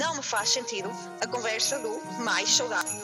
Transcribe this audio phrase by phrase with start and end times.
[0.00, 3.02] Não me faz sentido a conversa do mais saudável.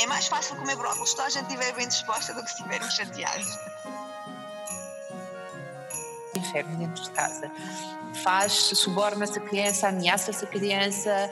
[0.00, 2.56] É mais fácil comer brócolis se toda a gente estiver bem disposta do que se
[2.56, 3.56] estiverem chateados.
[6.36, 7.48] Inferno dentro de casa.
[8.24, 11.30] Faz, suborna-se a criança, ameaça-se a criança.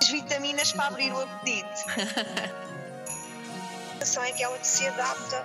[0.00, 1.84] As vitaminas para abrir o apetite.
[4.10, 5.36] Alimentação é aquela que se adapta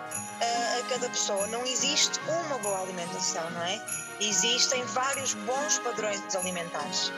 [0.41, 1.45] a, a cada pessoa.
[1.47, 3.79] Não existe uma boa alimentação, não é?
[4.19, 7.11] Existem vários bons padrões alimentares.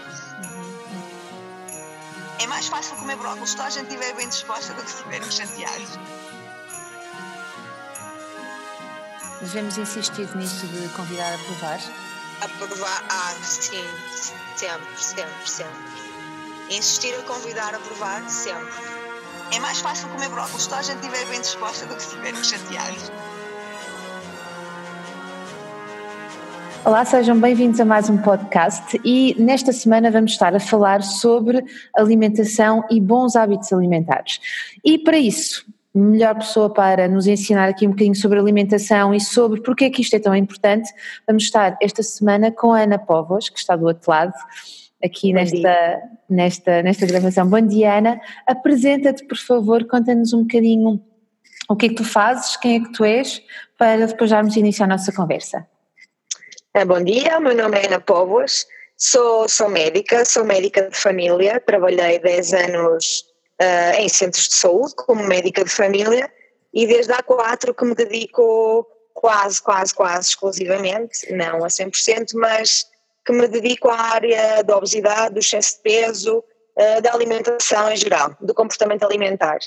[2.40, 5.32] É mais fácil comer brócolis se a gente estiver bem disposta do que se estiverem
[5.32, 5.90] chateados.
[9.40, 11.80] Devemos insistir nisso de convidar a provar.
[12.41, 13.86] A provar, ah, sim,
[14.58, 16.76] sempre, sempre, sempre.
[16.76, 18.97] Insistir a convidar a provar, sempre.
[19.50, 22.44] É mais fácil comer brócolis se a gente estiver bem disposta do que se estiverem
[22.44, 23.12] chateados.
[26.84, 31.63] Olá, sejam bem-vindos a mais um podcast e nesta semana vamos estar a falar sobre
[31.96, 34.40] alimentação e bons hábitos alimentares.
[34.84, 39.62] E para isso, melhor pessoa para nos ensinar aqui um bocadinho sobre alimentação e sobre
[39.62, 40.91] porque é que isto é tão importante,
[41.26, 44.34] vamos estar esta semana com a Ana Povos, que está do outro lado,
[45.03, 47.48] aqui nesta, nesta, nesta gravação.
[47.48, 48.20] Bom dia, Ana.
[48.45, 51.01] Apresenta-te, por favor, conta-nos um bocadinho
[51.70, 53.41] o que é que tu fazes, quem é que tu és,
[53.77, 55.68] para depois darmos início à nossa conversa.
[56.73, 61.59] É, bom dia, meu nome é Ana Povos, sou, sou médica, sou médica de família,
[61.59, 63.25] trabalhei 10 anos
[63.62, 66.31] uh, em centros de saúde como médica de família
[66.73, 72.85] e desde há quatro que me dedico quase, quase, quase exclusivamente, não a 100%, mas
[73.28, 77.97] que me dedico à área da obesidade, do excesso de peso, uh, da alimentação em
[77.97, 79.58] geral, do comportamento alimentar.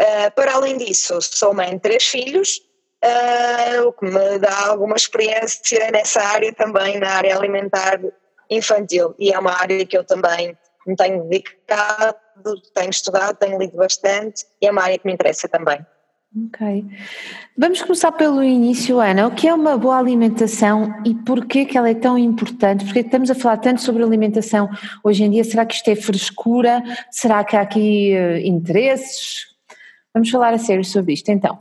[0.00, 2.62] Uh, para além disso, sou mãe de três filhos,
[3.04, 8.00] uh, o que me dá alguma experiência nessa área também, na área alimentar
[8.48, 9.14] infantil.
[9.18, 12.16] E é uma área que eu também me tenho dedicado,
[12.74, 15.84] tenho estudado, tenho lido bastante e é uma área que me interessa também.
[16.36, 16.84] Ok.
[17.56, 19.28] Vamos começar pelo início, Ana.
[19.28, 22.84] O que é uma boa alimentação e porquê que ela é tão importante?
[22.84, 24.68] Porque estamos a falar tanto sobre alimentação
[25.04, 25.44] hoje em dia.
[25.44, 26.82] Será que isto é frescura?
[27.08, 29.46] Será que há aqui uh, interesses?
[30.12, 31.56] Vamos falar a sério sobre isto então.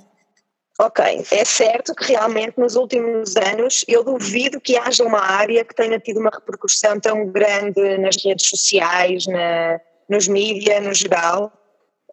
[0.79, 5.75] Ok, é certo que realmente nos últimos anos eu duvido que haja uma área que
[5.75, 9.79] tenha tido uma repercussão tão grande nas redes sociais, na,
[10.09, 11.53] nos mídias no geral,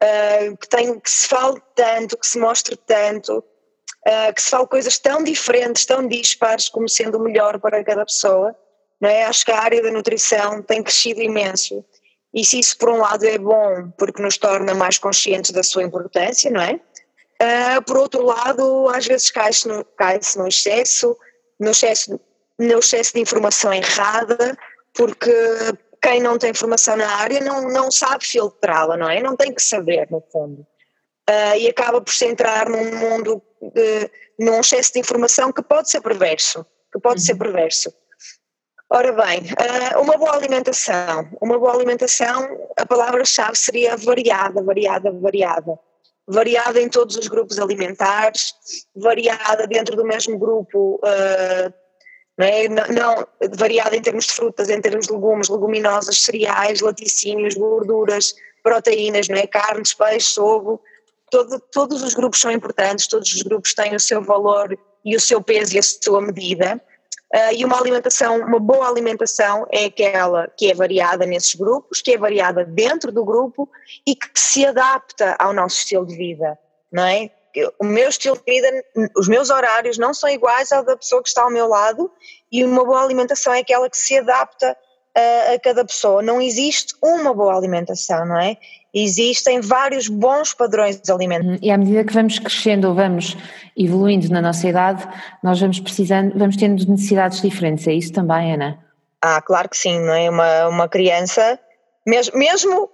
[0.03, 4.67] uh, que, tem, que se fale tanto, que se mostre tanto, uh, que se fale
[4.67, 8.55] coisas tão diferentes, tão dispares como sendo o melhor para cada pessoa.
[9.01, 9.25] Não é?
[9.25, 11.85] Acho que a área da nutrição tem crescido imenso.
[12.33, 15.83] E se isso por um lado é bom, porque nos torna mais conscientes da sua
[15.83, 16.81] importância, não é?
[17.43, 21.17] Uh, por outro lado, às vezes cai-se no, cai no excesso,
[21.59, 22.21] no excesso,
[22.59, 24.57] no excesso de informação errada,
[24.93, 25.33] porque
[26.03, 29.21] quem não tem formação na área não, não sabe filtrá-la, não é?
[29.23, 30.67] Não tem que saber, no fundo.
[31.29, 35.91] Uh, e acaba por se entrar num mundo, de, num excesso de informação que pode
[35.91, 37.27] ser perverso, que pode uhum.
[37.27, 37.93] ser perverso.
[38.93, 45.79] Ora bem, uh, uma boa alimentação, uma boa alimentação, a palavra-chave seria variada, variada, variada
[46.31, 48.55] variada em todos os grupos alimentares,
[48.95, 51.73] variada dentro do mesmo grupo, uh,
[52.41, 52.69] não, é?
[52.69, 58.35] não, não, variada em termos de frutas, em termos de legumes, leguminosas, cereais, laticínios, gorduras,
[58.63, 59.47] proteínas, não é?
[59.47, 60.81] carnes, peixes, ovo,
[61.31, 65.21] todo, todos os grupos são importantes, todos os grupos têm o seu valor e o
[65.21, 66.81] seu peso e a sua medida.
[67.33, 72.13] Uh, e uma alimentação, uma boa alimentação é aquela que é variada nesses grupos, que
[72.13, 73.69] é variada dentro do grupo
[74.07, 76.59] e que se adapta ao nosso estilo de vida,
[76.91, 77.31] não é?
[77.79, 78.85] O meu estilo de vida,
[79.17, 82.11] os meus horários não são iguais ao da pessoa que está ao meu lado
[82.51, 84.77] e uma boa alimentação é aquela que se adapta
[85.17, 86.23] a, a cada pessoa.
[86.23, 88.57] Não existe uma boa alimentação, não é?
[88.93, 91.61] Existem vários bons padrões alimentares.
[91.63, 93.37] E à medida que vamos crescendo ou vamos
[93.77, 95.07] evoluindo na nossa idade,
[95.43, 97.87] nós vamos precisando, vamos tendo necessidades diferentes.
[97.87, 98.79] É isso também, Ana?
[99.23, 100.29] Ah, claro que sim, não é?
[100.29, 101.59] Uma, uma criança,
[102.07, 102.91] mesmo, mesmo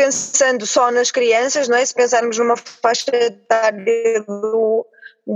[0.00, 1.84] pensando só nas crianças, não é?
[1.84, 4.86] Se pensarmos numa faixa etária do,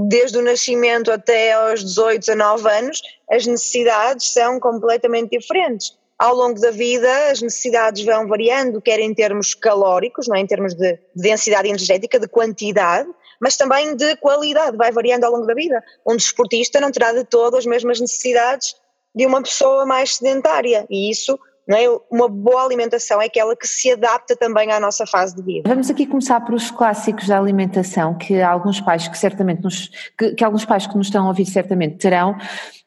[0.09, 6.61] desde o nascimento até aos 18, 19 anos, as necessidades são completamente diferentes ao longo
[6.61, 10.41] da vida as necessidades vão variando, quer em termos calóricos, não é?
[10.41, 13.09] em termos de densidade energética, de quantidade,
[13.41, 15.83] mas também de qualidade, vai variando ao longo da vida.
[16.07, 18.77] Um desportista não terá de todo as mesmas necessidades
[19.15, 21.85] de uma pessoa mais sedentária e isso não é?
[22.11, 25.69] Uma boa alimentação é aquela que se adapta também à nossa fase de vida.
[25.69, 30.35] Vamos aqui começar por os clássicos da alimentação que alguns pais que certamente nos, que,
[30.35, 32.37] que, alguns pais que nos estão a ouvir certamente terão.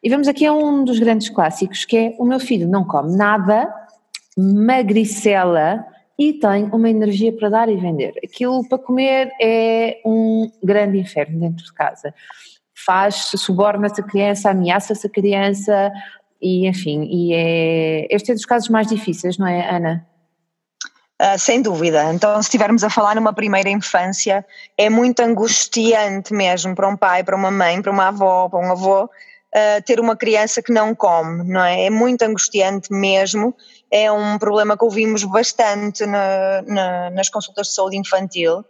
[0.01, 3.15] E vamos aqui a um dos grandes clássicos que é o meu filho não come
[3.15, 3.73] nada
[4.37, 5.83] magricela
[6.17, 8.13] e tem uma energia para dar e vender.
[8.23, 12.13] Aquilo para comer é um grande inferno dentro de casa.
[12.85, 15.91] Faz, suborna-se a criança, ameaça-se a criança
[16.41, 20.07] e enfim, e é, este é dos casos mais difíceis, não é Ana?
[21.19, 22.13] Uh, sem dúvida.
[22.13, 24.45] Então, se estivermos a falar numa primeira infância,
[24.77, 28.71] é muito angustiante mesmo para um pai, para uma mãe, para uma avó, para um
[28.71, 31.85] avô, uh, ter uma criança que não come, não é?
[31.85, 33.55] É muito angustiante mesmo.
[33.89, 38.63] É um problema que ouvimos bastante na, na, nas consultas de saúde infantil,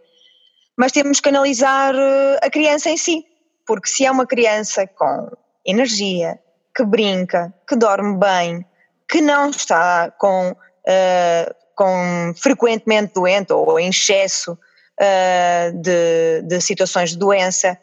[0.77, 3.25] mas temos que analisar ah, a criança em si,
[3.65, 5.31] porque se é uma criança com
[5.65, 6.39] energia,
[6.77, 8.65] que brinca, que dorme bem,
[9.09, 10.51] que não está com.
[10.51, 17.77] Uh, com frequentemente doente ou em excesso uh, de, de situações de doença,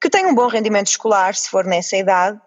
[0.00, 2.40] que tem um bom rendimento escolar, se for nessa idade,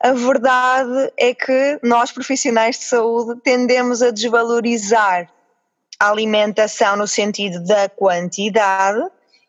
[0.00, 5.28] a verdade é que nós, profissionais de saúde, tendemos a desvalorizar
[5.98, 9.02] a alimentação no sentido da quantidade,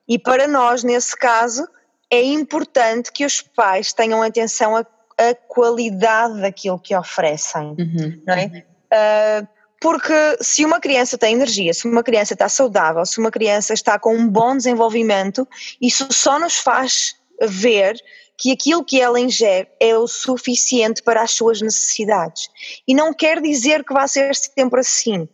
[0.07, 1.67] e para nós, nesse caso,
[2.09, 4.77] é importante que os pais tenham atenção
[5.19, 8.45] à, qualidade daquilo que oferecem, uhum, não é?
[8.45, 9.44] Uhum.
[9.44, 9.48] Uh,
[9.81, 13.98] porque se uma criança tem energia, se uma criança está saudável, se uma criança está
[13.98, 15.48] com um bom desenvolvimento,
[15.81, 17.95] isso só nos faz ver
[18.38, 22.50] que aquilo que ela ingere é o suficiente para as suas necessidades.
[22.88, 25.27] E não quer dizer que vá ser sempre assim.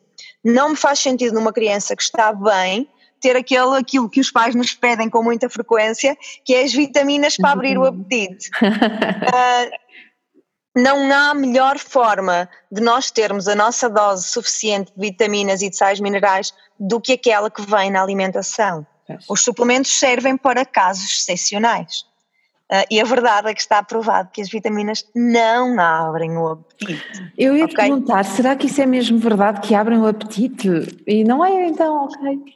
[0.44, 2.88] Não me faz sentido numa criança que está bem
[3.26, 7.36] ter aquele, aquilo que os pais nos pedem com muita frequência, que é as vitaminas
[7.36, 8.52] para abrir o apetite.
[8.62, 9.72] uh,
[10.80, 15.76] não há melhor forma de nós termos a nossa dose suficiente de vitaminas e de
[15.76, 18.86] sais minerais do que aquela que vem na alimentação.
[19.28, 22.06] Os suplementos servem para casos excepcionais.
[22.72, 27.32] Uh, e a verdade é que está provado que as vitaminas não abrem o apetite.
[27.38, 27.76] Eu ia okay?
[27.76, 30.68] perguntar, será que isso é mesmo verdade que abrem o apetite?
[31.06, 32.56] E não é então, ok.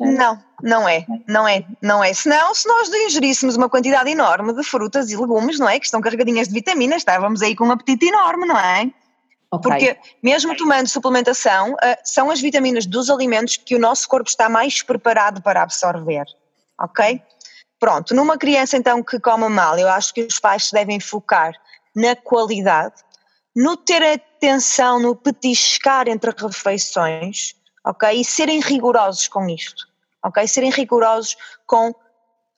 [0.00, 2.12] Não, não é, não é, não é.
[2.12, 5.78] Senão, se nós ingeríssemos uma quantidade enorme de frutas e legumes, não é?
[5.78, 8.90] Que estão carregadinhas de vitaminas, estávamos aí com um apetite enorme, não é?
[9.50, 9.70] Okay.
[9.70, 14.48] Porque mesmo tomando suplementação, uh, são as vitaminas dos alimentos que o nosso corpo está
[14.48, 16.24] mais preparado para absorver,
[16.80, 17.22] ok?
[17.78, 21.52] Pronto, numa criança então que come mal, eu acho que os pais se devem focar
[21.94, 22.94] na qualidade,
[23.54, 27.54] no ter atenção, no petiscar entre refeições,
[27.84, 28.20] ok?
[28.20, 29.86] E serem rigorosos com isto,
[30.22, 30.46] ok?
[30.46, 31.36] Serem rigorosos
[31.66, 31.94] com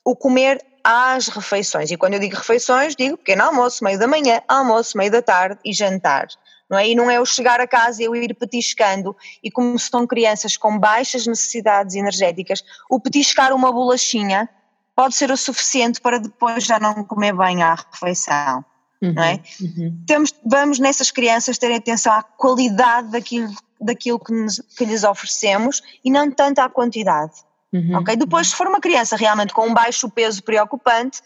[0.03, 1.89] o comer às refeições.
[1.89, 5.59] E quando eu digo refeições, digo pequeno almoço, meio da manhã, almoço, meio da tarde
[5.65, 6.27] e jantar.
[6.69, 6.87] Não é?
[6.87, 10.57] E não é eu chegar a casa e eu ir petiscando, e como são crianças
[10.57, 14.49] com baixas necessidades energéticas, o petiscar uma bolachinha
[14.95, 18.63] pode ser o suficiente para depois já não comer bem à refeição.
[19.01, 19.39] Uhum, não é?
[19.61, 20.03] Uhum.
[20.07, 25.81] Temos, vamos nessas crianças ter atenção à qualidade daquilo daquilo que, nos, que lhes oferecemos
[26.03, 27.33] e não tanto à quantidade.
[27.73, 27.97] Uhum.
[27.97, 28.15] Ok?
[28.15, 31.21] Depois, se for uma criança realmente com um baixo peso preocupante,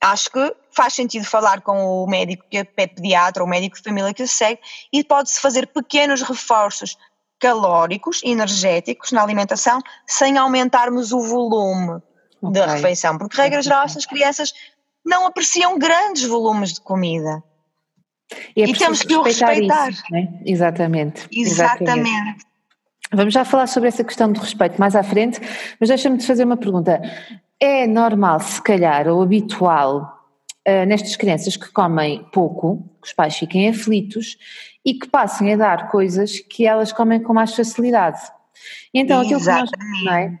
[0.00, 3.82] acho que faz sentido falar com o médico que é pediatra ou o médico de
[3.82, 4.60] família que o segue
[4.92, 6.96] e pode-se fazer pequenos reforços
[7.40, 12.02] calóricos, energéticos na alimentação, sem aumentarmos o volume
[12.40, 12.52] okay.
[12.52, 14.52] da refeição, porque regra geral essas crianças
[15.04, 17.42] não apreciam grandes volumes de comida.
[18.56, 19.90] E, é e temos que o respeitar.
[19.90, 20.28] Isso, né?
[20.44, 21.28] Exatamente.
[21.30, 22.08] Exatamente.
[22.10, 22.54] Exatamente.
[23.12, 25.40] Vamos já falar sobre essa questão do respeito mais à frente,
[25.78, 27.00] mas deixa-me te fazer uma pergunta.
[27.60, 30.24] É normal, se calhar, ou habitual,
[30.66, 34.36] uh, nestas crianças que comem pouco, que os pais fiquem aflitos
[34.84, 38.20] e que passem a dar coisas que elas comem com mais facilidade.
[38.92, 39.70] Então, aquilo que nós,
[40.10, 40.32] é?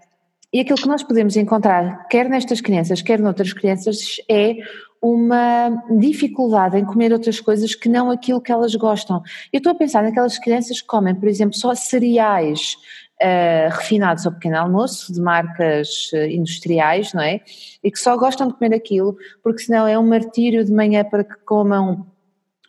[0.52, 4.56] E aquilo que nós podemos encontrar, quer nestas crianças, quer noutras crianças, é
[5.04, 9.22] uma dificuldade em comer outras coisas que não aquilo que elas gostam.
[9.52, 12.74] Eu estou a pensar naquelas crianças que comem, por exemplo, só cereais
[13.22, 17.42] uh, refinados ao pequeno almoço, de marcas uh, industriais, não é?
[17.82, 21.22] E que só gostam de comer aquilo, porque senão é um martírio de manhã para
[21.22, 22.06] que comam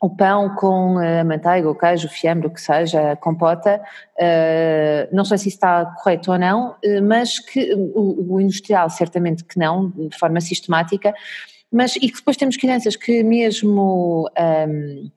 [0.01, 3.82] o pão com a manteiga, o queijo, o fiambre, o que seja, a compota,
[5.12, 9.89] não sei se isso está correto ou não, mas que o, industrial certamente que não,
[9.89, 11.13] de forma sistemática,
[11.75, 15.10] mas e que depois temos crianças que mesmo um,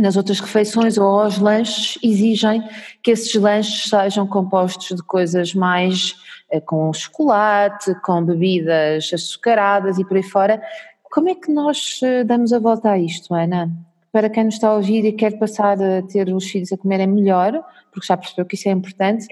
[0.00, 2.62] nas outras refeições ou aos lanches exigem
[3.02, 6.14] que esses lanches sejam compostos de coisas mais
[6.50, 10.62] uh, com chocolate, com bebidas açucaradas e por aí fora.
[11.10, 13.70] Como é que nós uh, damos a volta a isto, Ana?
[14.10, 17.06] Para quem nos está a ouvir e quer passar a ter os filhos a comerem
[17.06, 17.62] melhor,
[17.92, 19.26] porque já percebeu que isso é importante,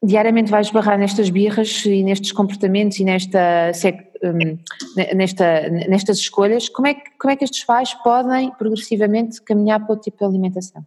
[0.00, 3.72] diariamente vais barrar nestas birras e nestes comportamentos e nesta
[5.14, 9.90] nesta, nestas escolhas, como é, que, como é que estes pais podem progressivamente caminhar para
[9.90, 10.84] outro tipo de alimentação?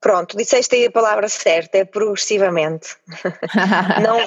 [0.00, 2.96] Pronto, disseste aí a palavra certa, é progressivamente.
[4.02, 4.18] não,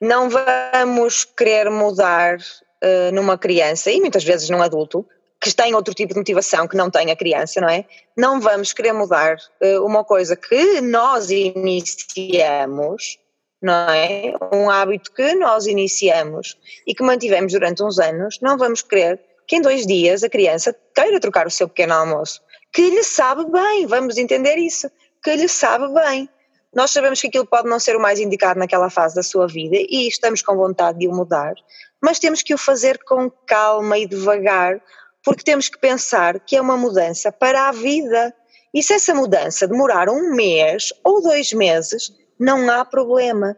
[0.00, 5.04] não vamos querer mudar uh, numa criança e muitas vezes num adulto
[5.40, 7.84] que tem outro tipo de motivação que não tem a criança, não é?
[8.16, 13.18] Não vamos querer mudar uh, uma coisa que nós iniciamos,
[13.64, 14.34] não é?
[14.52, 19.56] Um hábito que nós iniciamos e que mantivemos durante uns anos, não vamos querer que
[19.56, 23.86] em dois dias a criança queira trocar o seu pequeno almoço, que lhe sabe bem,
[23.86, 24.90] vamos entender isso,
[25.22, 26.28] que lhe sabe bem.
[26.74, 29.76] Nós sabemos que aquilo pode não ser o mais indicado naquela fase da sua vida
[29.76, 31.54] e estamos com vontade de o mudar,
[32.02, 34.78] mas temos que o fazer com calma e devagar,
[35.24, 38.34] porque temos que pensar que é uma mudança para a vida.
[38.74, 43.56] E se essa mudança demorar um mês ou dois meses, não há problema.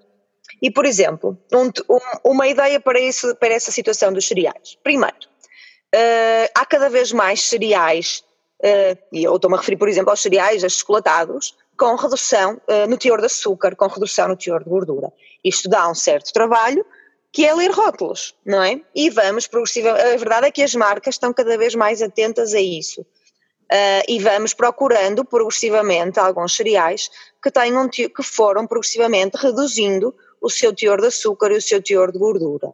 [0.62, 4.78] E, por exemplo, um, um, uma ideia para, isso, para essa situação dos cereais.
[4.82, 5.16] Primeiro,
[5.94, 8.24] uh, há cada vez mais cereais,
[8.60, 12.96] uh, e eu estou-me a referir, por exemplo, aos cereais chocolatados, com redução uh, no
[12.96, 15.12] teor de açúcar, com redução no teor de gordura.
[15.44, 16.84] Isto dá um certo trabalho,
[17.32, 18.80] que é ler rótulos, não é?
[18.94, 20.06] E vamos progressivamente.
[20.06, 23.04] A verdade é que as marcas estão cada vez mais atentas a isso.
[23.72, 27.10] Uh, e vamos procurando progressivamente alguns cereais
[27.42, 32.12] que, tenham, que foram progressivamente reduzindo o seu teor de açúcar e o seu teor
[32.12, 32.72] de gordura.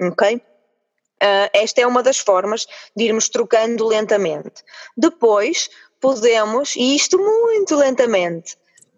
[0.00, 0.36] Ok?
[0.36, 4.62] Uh, esta é uma das formas de irmos trocando lentamente.
[4.94, 8.54] Depois podemos, e isto muito lentamente,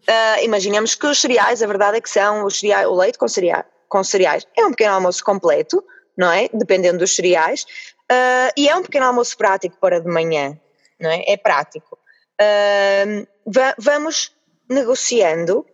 [0.09, 3.65] uh, imaginemos que os cereais, a verdade é que são cereais, o leite com, cereais,
[3.89, 5.85] com cereais é um pequeno almoço completo,
[6.17, 6.49] não é?
[6.53, 7.65] Dependendo dos cereais,
[8.11, 10.59] uh, e é um pequeno almoço prático para de manhã,
[11.01, 11.25] não é?
[11.27, 11.99] É prático.
[13.47, 14.33] Va vamos
[14.69, 15.67] negociando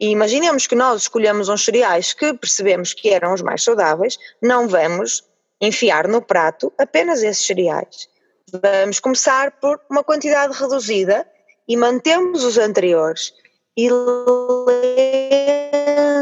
[0.00, 4.68] e imaginemos que nós escolhemos uns cereais que percebemos que eram os mais saudáveis, não
[4.68, 5.24] vamos
[5.60, 8.08] enfiar no prato apenas esses cereais.
[8.52, 11.26] Vamos começar por uma quantidade reduzida
[11.66, 13.32] e mantemos os anteriores.
[13.76, 13.88] E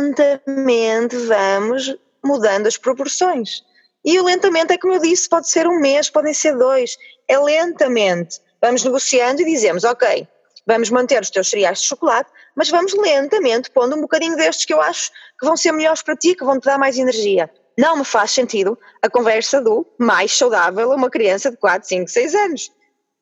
[0.06, 3.62] lentamente vamos mudando as proporções.
[4.04, 6.97] E o lentamente é como eu disse, pode ser um mês, podem ser dois.
[7.29, 8.41] É lentamente.
[8.61, 10.26] Vamos negociando e dizemos, ok,
[10.67, 14.75] vamos manter os teus cereais de chocolate, mas vamos lentamente pondo um bocadinho destes que
[14.75, 17.97] eu acho que vão ser melhores para ti, que vão te dar mais energia não
[17.97, 22.35] me faz sentido a conversa do mais saudável a uma criança de 4, 5, 6
[22.35, 22.71] anos.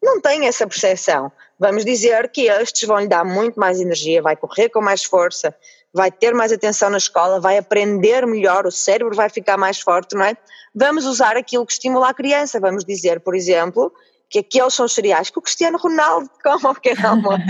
[0.03, 1.31] Não tem essa percepção.
[1.59, 5.55] Vamos dizer que estes vão lhe dar muito mais energia, vai correr com mais força,
[5.93, 10.15] vai ter mais atenção na escola, vai aprender melhor, o cérebro vai ficar mais forte,
[10.15, 10.37] não é?
[10.75, 12.61] Vamos usar aquilo que estimula a criança.
[12.61, 13.93] Vamos dizer, por exemplo,
[14.29, 17.43] que aqueles são os cereais que o Cristiano Ronaldo come ao pequeno almoço.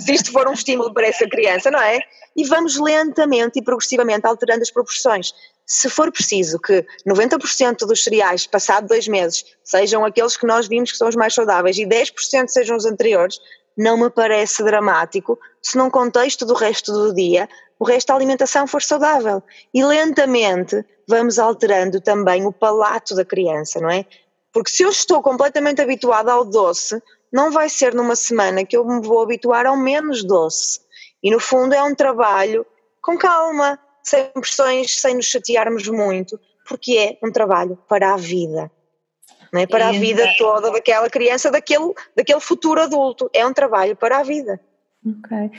[0.00, 2.00] Se isto for um estímulo para essa criança, não é?
[2.36, 5.32] E vamos lentamente e progressivamente alterando as proporções
[5.66, 10.92] se for preciso que 90% dos cereais, passado dois meses, sejam aqueles que nós vimos
[10.92, 13.38] que são os mais saudáveis e 10% sejam os anteriores,
[13.76, 17.48] não me parece dramático se num contexto do resto do dia
[17.78, 19.42] o resto da alimentação for saudável.
[19.74, 24.06] E lentamente vamos alterando também o palato da criança, não é?
[24.52, 27.02] Porque se eu estou completamente habituada ao doce,
[27.32, 30.80] não vai ser numa semana que eu me vou habituar ao menos doce.
[31.22, 32.66] E no fundo é um trabalho
[33.00, 36.38] com calma, sem pressões, sem nos chatearmos muito,
[36.68, 38.70] porque é um trabalho para a vida.
[39.52, 43.28] Não é para a vida toda daquela criança, daquele, daquele futuro adulto.
[43.34, 44.58] É um trabalho para a vida.
[45.06, 45.50] Ok.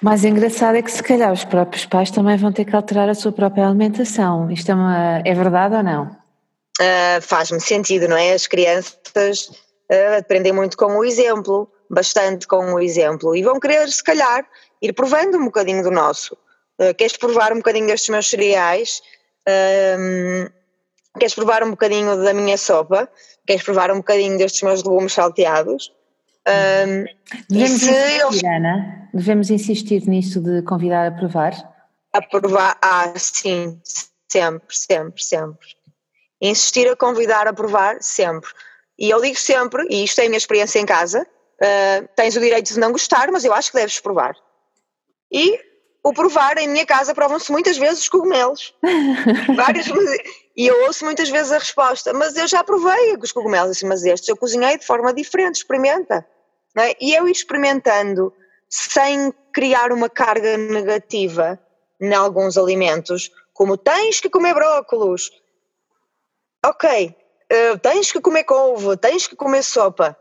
[0.00, 3.14] Mas engraçado é que se calhar os próprios pais também vão ter que alterar a
[3.14, 4.50] sua própria alimentação.
[4.50, 6.04] Isto é, uma, é verdade ou não?
[6.80, 8.32] Uh, Faz-me sentido, não é?
[8.32, 13.88] As crianças uh, aprendem muito com o exemplo, bastante com o exemplo, e vão querer,
[13.88, 14.44] se calhar,
[14.80, 16.36] ir provando um bocadinho do nosso.
[16.80, 19.02] Uh, queres provar um bocadinho destes meus cereais?
[19.46, 20.46] Um,
[21.18, 23.08] queres provar um bocadinho da minha sopa?
[23.46, 25.92] Queres provar um bocadinho destes meus legumes salteados?
[26.48, 27.04] Um,
[27.48, 29.08] Devemos insistir, Ana?
[29.14, 31.52] Devemos insistir nisso de convidar a provar?
[32.12, 33.80] A provar, ah, sim,
[34.28, 35.68] sempre, sempre, sempre.
[36.40, 38.50] Insistir a convidar a provar, sempre.
[38.98, 42.40] E eu digo sempre, e isto é a minha experiência em casa, uh, tens o
[42.40, 44.34] direito de não gostar, mas eu acho que deves provar.
[45.32, 45.58] E
[46.04, 48.74] o provar, em minha casa provam-se muitas vezes os cogumelos.
[49.56, 49.86] Várias
[50.56, 54.04] E eu ouço muitas vezes a resposta, mas eu já provei os cogumelos, assim, mas
[54.04, 56.26] estes eu cozinhei de forma diferente, experimenta.
[56.76, 56.96] É?
[57.00, 58.32] E eu experimentando,
[58.68, 61.58] sem criar uma carga negativa
[62.00, 65.30] em alguns alimentos, como tens que comer brócolos,
[66.64, 67.14] ok,
[67.52, 70.16] uh, tens que comer couve, tens que comer sopa.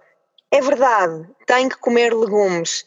[0.51, 2.85] É verdade, tem que comer legumes,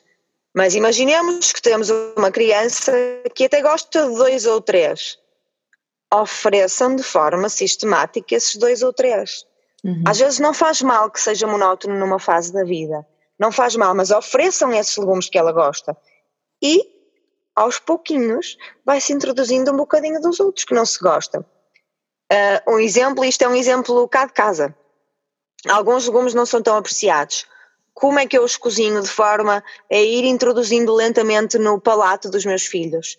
[0.55, 2.93] mas imaginemos que temos uma criança
[3.35, 5.19] que até gosta de dois ou três.
[6.13, 9.45] Ofereçam de forma sistemática esses dois ou três.
[9.85, 10.05] Uhum.
[10.07, 13.07] Às vezes não faz mal que seja monótono numa fase da vida,
[13.39, 15.97] não faz mal, mas ofereçam esses legumes que ela gosta.
[16.63, 16.83] E,
[17.55, 21.45] aos pouquinhos, vai-se introduzindo um bocadinho dos outros que não se gostam.
[22.33, 24.75] Uh, um exemplo, isto é um exemplo cá de casa.
[25.69, 27.47] Alguns legumes não são tão apreciados.
[27.93, 32.45] Como é que eu os cozinho de forma a ir introduzindo lentamente no palato dos
[32.45, 33.19] meus filhos?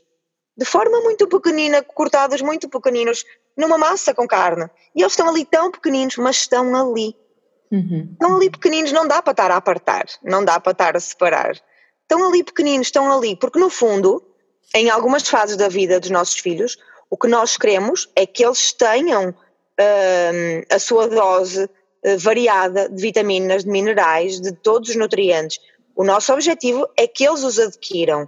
[0.58, 3.26] De forma muito pequenina, cortados muito pequeninos,
[3.58, 4.70] numa massa com carne.
[4.96, 7.16] E eles estão ali tão pequeninos, mas estão ali.
[7.72, 8.10] Uhum.
[8.14, 11.62] Estão ali pequeninos, não dá para estar a apartar, não dá para estar a separar.
[12.02, 14.24] Estão ali pequeninos, estão ali, porque no fundo,
[14.74, 16.78] em algumas fases da vida dos nossos filhos,
[17.10, 23.02] o que nós queremos é que eles tenham hum, a sua dose uh, variada de
[23.02, 25.60] vitaminas, de minerais, de todos os nutrientes.
[25.96, 28.28] O nosso objetivo é que eles os adquiram.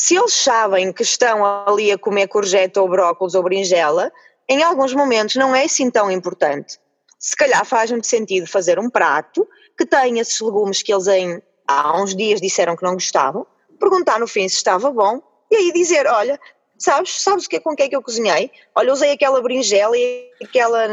[0.00, 4.12] Se eles sabem que estão ali a comer courgette ou brócolis ou berinjela,
[4.48, 6.78] em alguns momentos não é assim tão importante.
[7.18, 9.44] Se calhar faz muito sentido fazer um prato
[9.76, 13.44] que tenha esses legumes que eles em, há uns dias disseram que não gostavam,
[13.80, 16.38] perguntar no fim se estava bom e aí dizer, olha,
[16.78, 18.52] sabes, sabes que, com que é que eu cozinhei?
[18.76, 20.86] Olha, usei aquela berinjela e aquela,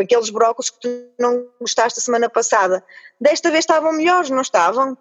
[0.00, 0.88] aqueles brócolis que tu
[1.18, 2.82] não gostaste a semana passada.
[3.20, 4.96] Desta vez estavam melhores, não estavam?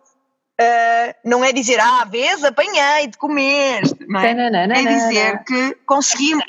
[0.60, 4.34] Uh, não é dizer, ah, vês, apanhei de comer, não é?
[4.34, 6.44] Não, não, não, é dizer que conseguimos,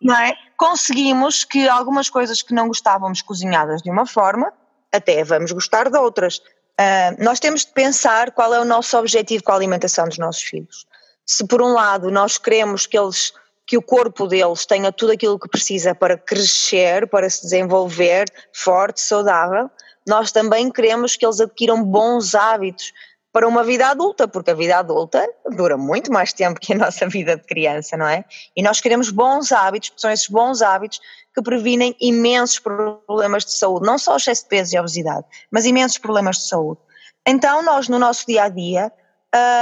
[0.00, 0.34] não é?
[0.58, 4.52] Conseguimos que algumas coisas que não gostávamos cozinhadas de uma forma,
[4.92, 6.36] até vamos gostar de outras.
[6.38, 10.42] Uh, nós temos de pensar qual é o nosso objetivo com a alimentação dos nossos
[10.42, 10.86] filhos.
[11.24, 13.32] Se por um lado nós queremos que eles
[13.66, 19.00] que o corpo deles tenha tudo aquilo que precisa para crescer, para se desenvolver forte,
[19.00, 19.68] saudável,
[20.06, 22.92] nós também queremos que eles adquiram bons hábitos
[23.36, 27.06] para uma vida adulta, porque a vida adulta dura muito mais tempo que a nossa
[27.06, 28.24] vida de criança, não é?
[28.56, 31.02] E nós queremos bons hábitos, porque são esses bons hábitos
[31.34, 35.98] que previnem imensos problemas de saúde, não só excesso de peso e obesidade, mas imensos
[35.98, 36.80] problemas de saúde.
[37.26, 38.90] Então, nós no nosso dia a dia,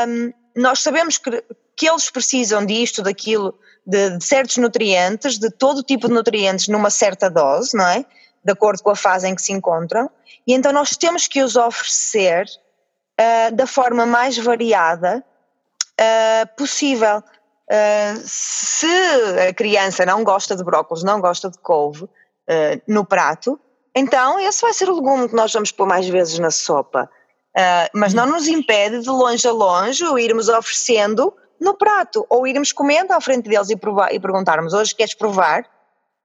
[0.06, 1.42] hum, nós sabemos que,
[1.76, 6.90] que eles precisam disto, daquilo, de, de certos nutrientes, de todo tipo de nutrientes numa
[6.90, 8.06] certa dose, não é?
[8.44, 10.08] De acordo com a fase em que se encontram,
[10.46, 12.46] e então nós temos que os oferecer
[13.20, 15.24] uh, da forma mais variada
[16.00, 17.22] uh, possível.
[17.70, 18.86] Uh, se
[19.48, 22.08] a criança não gosta de brócolis, não gosta de couve
[22.86, 23.58] no prato,
[23.96, 27.08] então esse vai ser o legume que nós vamos pôr mais vezes na sopa.
[27.94, 32.70] mas não nos impede de longe a longe o irmos oferecendo no prato, ou irmos
[32.70, 33.78] comendo à frente deles e,
[34.12, 35.64] e perguntarmos: hoje queres provar?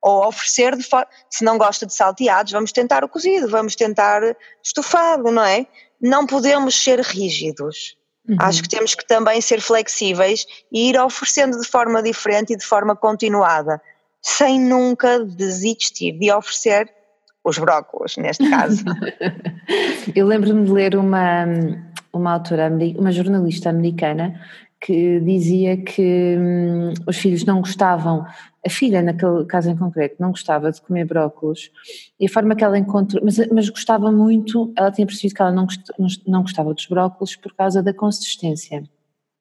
[0.02, 0.84] Ou oferecer, de
[1.30, 4.22] se não gosta de salteados, vamos tentar o cozido, vamos tentar
[4.62, 5.66] estofado, não é?
[6.02, 7.98] Não podemos ser rígidos.
[8.28, 8.38] Uhum.
[8.40, 12.66] Acho que temos que também ser flexíveis e ir oferecendo de forma diferente e de
[12.66, 13.82] forma continuada,
[14.22, 16.92] sem nunca desistir de oferecer
[17.44, 18.84] os brócolos, neste caso.
[20.16, 21.46] Eu lembro-me de ler uma,
[22.14, 24.40] uma autora, uma jornalista americana
[24.82, 28.26] que dizia que hum, os filhos não gostavam,
[28.66, 31.72] a filha naquele caso em concreto não gostava de comer brócolos
[32.20, 35.52] e a forma que ela encontrou, mas, mas gostava muito, ela tinha percebido que ela
[35.52, 35.68] não,
[36.28, 38.84] não gostava dos brócolos por causa da consistência.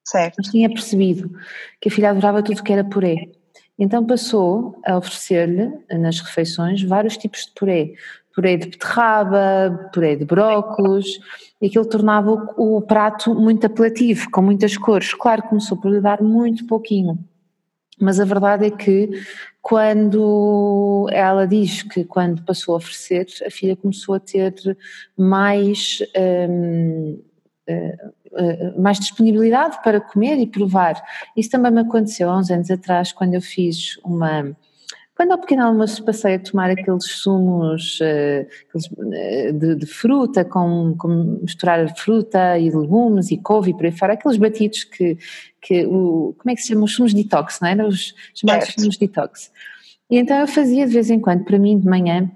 [0.05, 0.35] Certo.
[0.37, 1.31] Mas tinha percebido
[1.79, 3.31] que a filha adorava tudo que era purê.
[3.77, 7.93] Então passou a oferecer-lhe nas refeições vários tipos de purê,
[8.35, 11.19] purê de beterraba, purê de brócolos,
[11.61, 15.13] e aquilo tornava o, o, prato muito apelativo, com muitas cores.
[15.13, 17.17] Claro, começou por lhe dar muito pouquinho,
[17.99, 19.09] mas a verdade é que
[19.61, 24.53] quando ela diz que quando passou a oferecer, a filha começou a ter
[25.17, 25.99] mais.
[26.17, 27.21] Hum,
[27.67, 27.95] eh,
[28.35, 31.01] eh, mais disponibilidade para comer e provar.
[31.35, 34.55] Isso também me aconteceu há uns anos atrás, quando eu fiz uma,
[35.19, 41.39] quando ao pequeno almoço passei a tomar aqueles sumos uh, de, de, fruta, com, com,
[41.41, 45.17] misturar fruta e legumes e couve e por aí fora, aqueles batidos que,
[45.61, 46.85] que o, como é que se chama?
[46.85, 47.85] Os sumos detox, não é?
[47.85, 49.51] Os chamados sumos detox.
[50.09, 52.31] E então eu fazia de vez em quando, para mim, de manhã,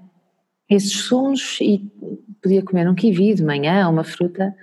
[0.68, 1.90] esses sumos e
[2.42, 4.54] podia comer um kiwi de manhã, uma fruta,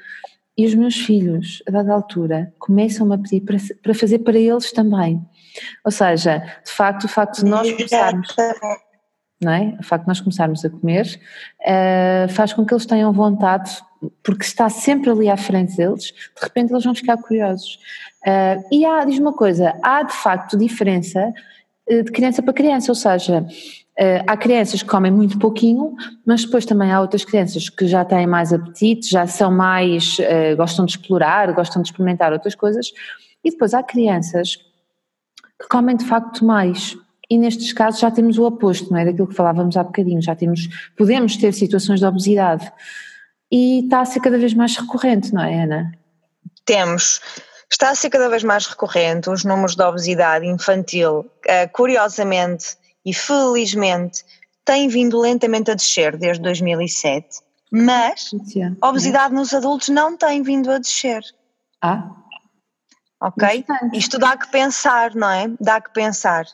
[0.56, 4.72] e os meus filhos, a dada altura, começam a pedir para, para fazer para eles
[4.72, 5.20] também.
[5.84, 8.36] Ou seja, de facto, o facto de nós começarmos,
[9.42, 9.76] não é?
[9.80, 11.20] O facto de nós começarmos a comer
[11.62, 13.72] uh, faz com que eles tenham vontade,
[14.24, 17.80] porque está sempre ali à frente deles, de repente eles vão ficar curiosos.
[18.26, 21.34] Uh, e há, diz uma coisa, há de facto diferença
[21.88, 23.46] eh, de criança para criança, ou seja,
[24.26, 28.26] há crianças que comem muito pouquinho, mas depois também há outras crianças que já têm
[28.26, 30.18] mais apetite, já são mais,
[30.56, 32.92] gostam de explorar, gostam de experimentar outras coisas,
[33.44, 34.58] e depois há crianças
[35.62, 36.98] que comem de facto mais.
[37.30, 39.06] E nestes casos já temos o oposto, não é?
[39.06, 42.72] Daquilo que falávamos há bocadinho, já temos, podemos ter situações de obesidade.
[43.52, 45.92] e está a ser cada vez mais recorrente, não é, Ana?
[46.66, 47.22] Temos.
[47.70, 53.14] Está a ser cada vez mais recorrente os números de obesidade infantil, uh, curiosamente e
[53.14, 54.24] felizmente,
[54.66, 57.40] têm vindo lentamente a descer desde 2007,
[57.72, 58.32] mas
[58.82, 61.24] a obesidade nos adultos não tem vindo a descer.
[61.82, 62.21] Ah.
[63.22, 63.66] Ok?
[63.94, 65.50] Isto dá que pensar, não é?
[65.60, 66.46] Dá que pensar.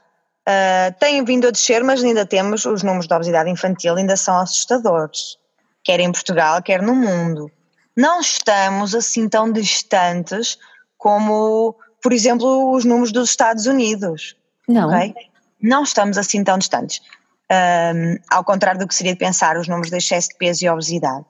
[0.47, 4.37] Uh, tem vindo a descer, mas ainda temos os números de obesidade infantil, ainda são
[4.37, 5.37] assustadores,
[5.83, 7.49] quer em Portugal, quer no mundo.
[7.95, 10.57] Não estamos assim tão distantes
[10.97, 14.35] como, por exemplo, os números dos Estados Unidos.
[14.67, 14.89] Não.
[14.89, 15.13] Okay?
[15.61, 17.01] Não estamos assim tão distantes.
[17.49, 20.69] Um, ao contrário do que seria de pensar, os números de excesso de peso e
[20.69, 21.25] obesidade.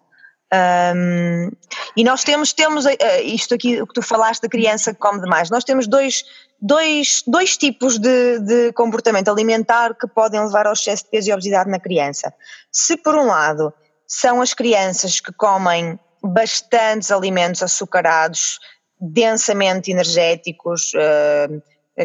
[0.53, 1.51] Um,
[1.95, 2.89] e nós temos, temos uh,
[3.23, 6.23] isto aqui, o que tu falaste da criança que come demais, nós temos dois,
[6.61, 11.33] dois, dois tipos de, de comportamento alimentar que podem levar ao excesso de peso e
[11.33, 12.33] obesidade na criança.
[12.71, 13.73] Se por um lado
[14.07, 18.59] são as crianças que comem bastantes alimentos açucarados,
[18.99, 21.61] densamente energéticos, uh,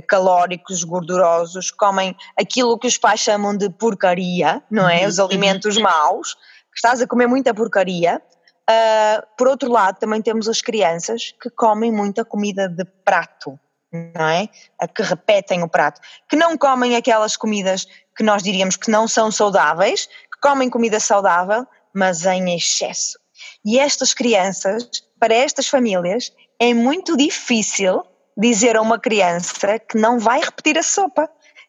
[0.08, 5.02] calóricos, gordurosos, comem aquilo que os pais chamam de porcaria, não é?
[5.02, 5.08] Uhum.
[5.08, 6.36] Os alimentos maus,
[6.74, 8.20] estás a comer muita porcaria.
[8.68, 13.58] Uh, por outro lado, também temos as crianças que comem muita comida de prato,
[13.92, 14.48] não é?
[14.94, 19.30] Que repetem o prato, que não comem aquelas comidas que nós diríamos que não são
[19.30, 23.18] saudáveis, que comem comida saudável, mas em excesso.
[23.64, 28.04] E estas crianças, para estas famílias, é muito difícil
[28.36, 31.28] dizer a uma criança que não vai repetir a sopa,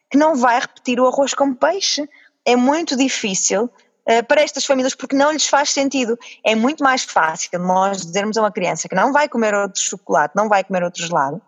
[0.09, 2.07] que não vai repetir o arroz com peixe.
[2.45, 3.69] É muito difícil
[4.09, 6.17] uh, para estas famílias porque não lhes faz sentido.
[6.43, 10.35] É muito mais fácil nós dizermos a uma criança que não vai comer outro chocolate,
[10.35, 11.41] não vai comer outro gelado,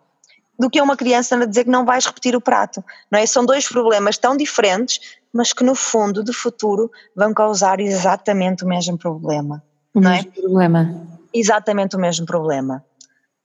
[0.58, 2.82] do que a uma criança dizer que não vais repetir o prato.
[3.10, 3.26] Não é?
[3.26, 5.00] São dois problemas tão diferentes,
[5.32, 9.62] mas que no fundo, de futuro, vão causar exatamente o mesmo problema.
[9.94, 10.16] O não é?
[10.16, 10.40] mesmo é?
[10.40, 11.06] problema.
[11.32, 12.82] Exatamente o mesmo problema.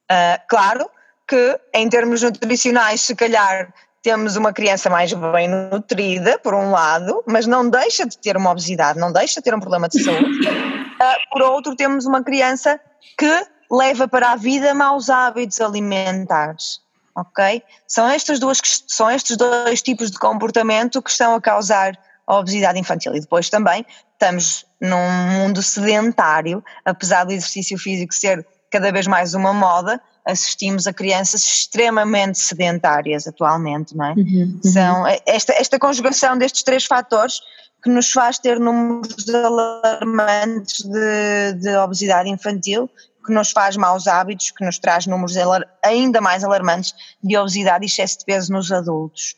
[0.09, 0.89] Uh, claro
[1.27, 7.23] que em termos nutricionais, se calhar temos uma criança mais bem nutrida, por um lado,
[7.27, 10.47] mas não deixa de ter uma obesidade, não deixa de ter um problema de saúde.
[10.47, 10.99] Uh,
[11.31, 12.79] por outro, temos uma criança
[13.17, 16.81] que leva para a vida maus hábitos alimentares.
[17.15, 17.61] Ok?
[17.87, 22.79] São estas duas são estes dois tipos de comportamento que estão a causar a obesidade
[22.79, 23.13] infantil.
[23.15, 29.33] E depois também estamos num mundo sedentário, apesar do exercício físico ser cada vez mais
[29.33, 34.13] uma moda, assistimos a crianças extremamente sedentárias atualmente, não é?
[34.13, 34.71] Uhum, uhum.
[34.71, 37.41] São esta, esta conjugação destes três fatores
[37.83, 42.89] que nos faz ter números alarmantes de, de obesidade infantil,
[43.25, 45.35] que nos faz maus hábitos, que nos traz números
[45.83, 49.35] ainda mais alarmantes de obesidade e excesso de peso nos adultos.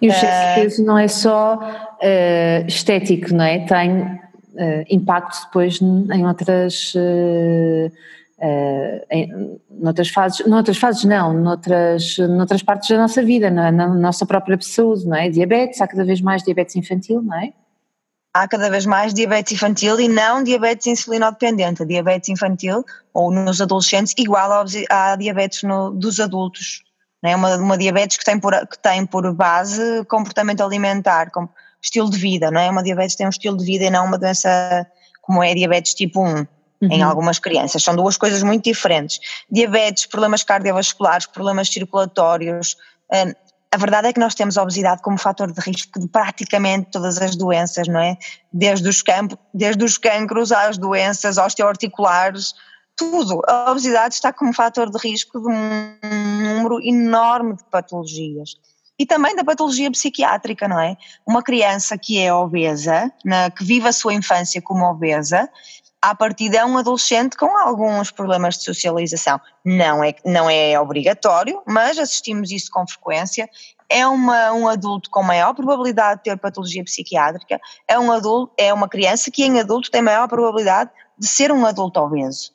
[0.00, 3.66] E o excesso uh, de eh, peso não é só uh, estético, não é?
[3.66, 6.94] Tem uh, impacto depois em outras
[8.36, 13.86] Uh, em, noutras fases, noutras fases não, noutras, noutras partes da nossa vida, na, na,
[13.86, 15.28] nossa própria saúde, não é?
[15.28, 17.52] Diabetes, há cada vez mais diabetes infantil, não é?
[18.34, 21.84] Há cada vez mais diabetes infantil e não diabetes insulinodependente.
[21.84, 26.82] Diabetes infantil, ou nos adolescentes, igual à diabetes no, dos adultos.
[27.22, 27.36] Não é?
[27.36, 31.48] uma, uma diabetes que tem, por, que tem por base comportamento alimentar, com,
[31.84, 32.70] estilo de vida, não é?
[32.70, 34.86] Uma diabetes tem um estilo de vida e não uma doença
[35.20, 36.46] como é diabetes tipo 1
[36.84, 36.92] uhum.
[36.92, 37.82] em algumas crianças.
[37.82, 39.18] São duas coisas muito diferentes.
[39.50, 42.76] Diabetes, problemas cardiovasculares, problemas circulatórios.
[43.12, 43.32] Hum,
[43.72, 47.20] a verdade é que nós temos a obesidade como fator de risco de praticamente todas
[47.20, 48.16] as doenças, não é?
[48.52, 52.54] Desde os, campos, desde os cancros às doenças osteoarticulares,
[52.96, 53.42] tudo.
[53.48, 55.98] A obesidade está como fator de risco de um
[56.40, 58.50] número enorme de patologias.
[58.96, 60.96] E também da patologia psiquiátrica, não é?
[61.26, 63.12] Uma criança que é obesa,
[63.56, 65.50] que vive a sua infância como obesa,
[66.04, 69.40] à partida é um adolescente com alguns problemas de socialização.
[69.64, 73.48] Não é, não é obrigatório, mas assistimos isso com frequência.
[73.88, 78.72] É uma, um adulto com maior probabilidade de ter patologia psiquiátrica, é, um adulto, é
[78.72, 82.52] uma criança que em adulto tem maior probabilidade de ser um adulto obeso.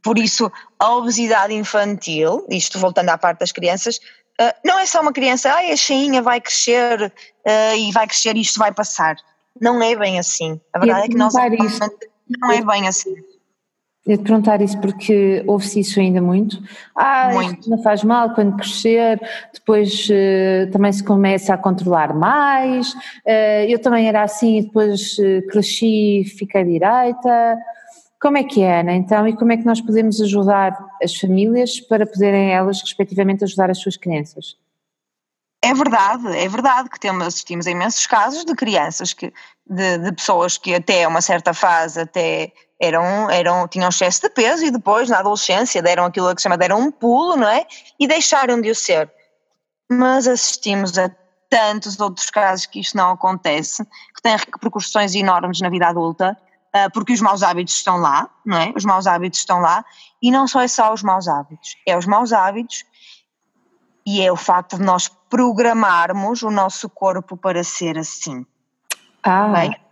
[0.00, 3.96] Por isso, a obesidade infantil, isto voltando à parte das crianças,
[4.40, 8.36] uh, não é só uma criança, ai, a cheinha vai crescer uh, e vai crescer
[8.36, 9.16] e isto vai passar.
[9.60, 10.60] Não é bem assim.
[10.72, 11.34] A verdade é que nós
[12.28, 13.14] não é bem assim.
[14.06, 16.62] Eu te perguntar isso porque ouve-se isso ainda muito.
[16.94, 17.68] Ah, muito.
[17.68, 19.20] não faz mal quando crescer,
[19.52, 22.92] depois uh, também se começa a controlar mais.
[22.92, 27.58] Uh, eu também era assim e depois uh, cresci e fiquei direita.
[28.20, 28.94] Como é que é, Ana?
[28.94, 33.70] Então, e como é que nós podemos ajudar as famílias para poderem elas, respectivamente, ajudar
[33.70, 34.56] as suas crianças?
[35.66, 39.34] É verdade, é verdade que temos, assistimos a imensos casos de crianças, que,
[39.68, 44.64] de, de pessoas que até uma certa fase até eram, eram, tinham excesso de peso
[44.64, 47.66] e depois, na adolescência, deram aquilo que se chama, deram um pulo, não é?
[47.98, 49.10] E deixaram de o ser.
[49.90, 51.10] Mas assistimos a
[51.50, 56.36] tantos outros casos que isto não acontece, que têm repercussões enormes na vida adulta,
[56.72, 58.72] ah, porque os maus hábitos estão lá, não é?
[58.76, 59.84] Os maus hábitos estão lá,
[60.22, 62.84] e não só é só os maus hábitos, é os maus hábitos
[64.06, 68.46] e é o facto de nós programarmos o nosso corpo para ser assim.
[69.22, 69.50] Ah.
[69.50, 69.86] Okay?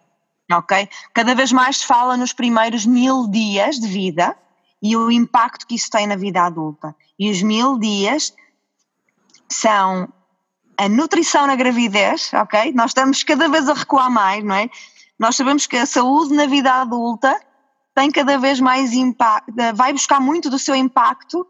[0.53, 0.89] ok?
[1.13, 4.37] Cada vez mais se fala nos primeiros mil dias de vida
[4.81, 6.95] e o impacto que isso tem na vida adulta.
[7.19, 8.33] E os mil dias
[9.49, 10.09] são
[10.77, 12.73] a nutrição na gravidez, ok?
[12.73, 14.69] Nós estamos cada vez a recuar mais, não é?
[15.19, 17.41] Nós sabemos que a saúde na vida adulta
[17.95, 21.47] tem cada vez mais impacto, vai buscar muito do seu impacto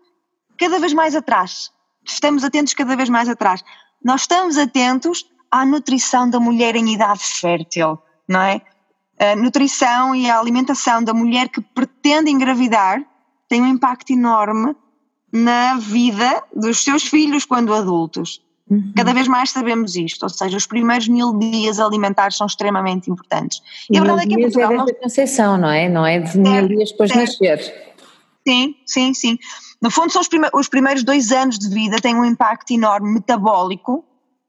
[0.59, 1.72] cada vez mais atrás.
[2.04, 3.62] Estamos atentos cada vez mais atrás.
[4.02, 8.60] Nós estamos atentos à nutrição da mulher em idade fértil, não é?
[9.18, 13.02] A nutrição e a alimentação da mulher que pretende engravidar
[13.48, 14.74] tem um impacto enorme
[15.32, 18.42] na vida dos seus filhos quando adultos.
[18.68, 18.92] Uhum.
[18.96, 23.60] Cada vez mais sabemos isto, ou seja, os primeiros mil dias alimentares são extremamente importantes.
[23.90, 24.72] E, a verdade é que em Portugal.
[24.72, 25.88] É desde a conceição, não é?
[25.88, 27.58] Não é de mil dias depois de nascer.
[28.46, 29.38] Sim, sim, sim.
[29.84, 33.12] No fundo, são os, prime os primeiros dois anos de vida têm um impacto enorme
[33.12, 34.02] metabólico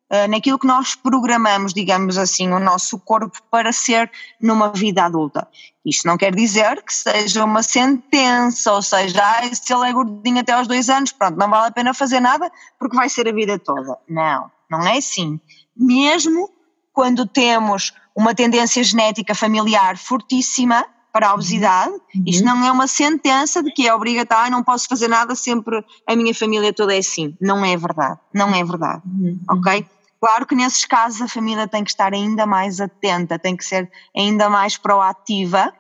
[0.10, 4.10] uh, naquilo que nós programamos, digamos assim, o nosso corpo para ser
[4.42, 5.46] numa vida adulta.
[5.86, 10.40] Isto não quer dizer que seja uma sentença, ou seja, ah, se ele é gordinho
[10.40, 13.34] até aos dois anos, pronto, não vale a pena fazer nada porque vai ser a
[13.34, 13.98] vida toda.
[14.08, 15.38] Não, não é assim.
[15.76, 16.50] Mesmo
[16.94, 20.86] quando temos uma tendência genética familiar fortíssima,
[21.16, 21.94] para a obesidade.
[21.94, 22.24] Uhum.
[22.28, 26.14] Isto não é uma sentença de que é obrigatório, não posso fazer nada, sempre a
[26.14, 27.38] minha família toda é assim.
[27.40, 29.40] Não é verdade, não é verdade, uhum.
[29.50, 29.88] ok?
[30.20, 33.90] Claro que nesses casos a família tem que estar ainda mais atenta, tem que ser
[34.14, 35.72] ainda mais proativa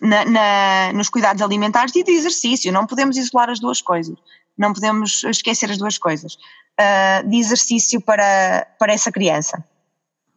[0.00, 2.72] na, na, nos cuidados alimentares e de exercício.
[2.72, 4.16] Não podemos isolar as duas coisas,
[4.56, 6.38] não podemos esquecer as duas coisas.
[6.80, 9.62] Uh, de exercício para, para essa criança.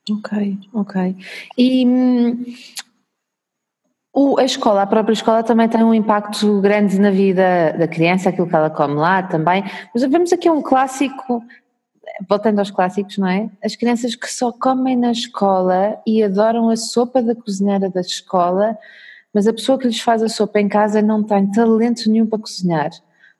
[0.09, 1.15] Ok, ok.
[1.57, 2.45] E hum,
[4.13, 8.29] o, a escola, a própria escola também tem um impacto grande na vida da criança,
[8.29, 9.63] aquilo que ela come lá também.
[9.93, 11.43] Mas vemos aqui um clássico,
[12.27, 13.49] voltando aos clássicos, não é?
[13.63, 18.75] As crianças que só comem na escola e adoram a sopa da cozinheira da escola,
[19.33, 22.39] mas a pessoa que lhes faz a sopa em casa não tem talento nenhum para
[22.39, 22.89] cozinhar.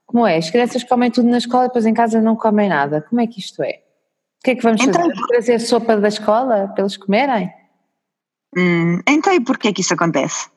[0.06, 0.38] Como é?
[0.38, 3.02] As crianças comem tudo na escola e depois em casa não comem nada.
[3.02, 3.87] Como é que isto é?
[4.40, 5.28] O que é que vamos então, fazer?
[5.28, 7.52] Trazer sopa da escola para eles comerem?
[8.56, 10.50] Hum, então, e porquê que isso acontece?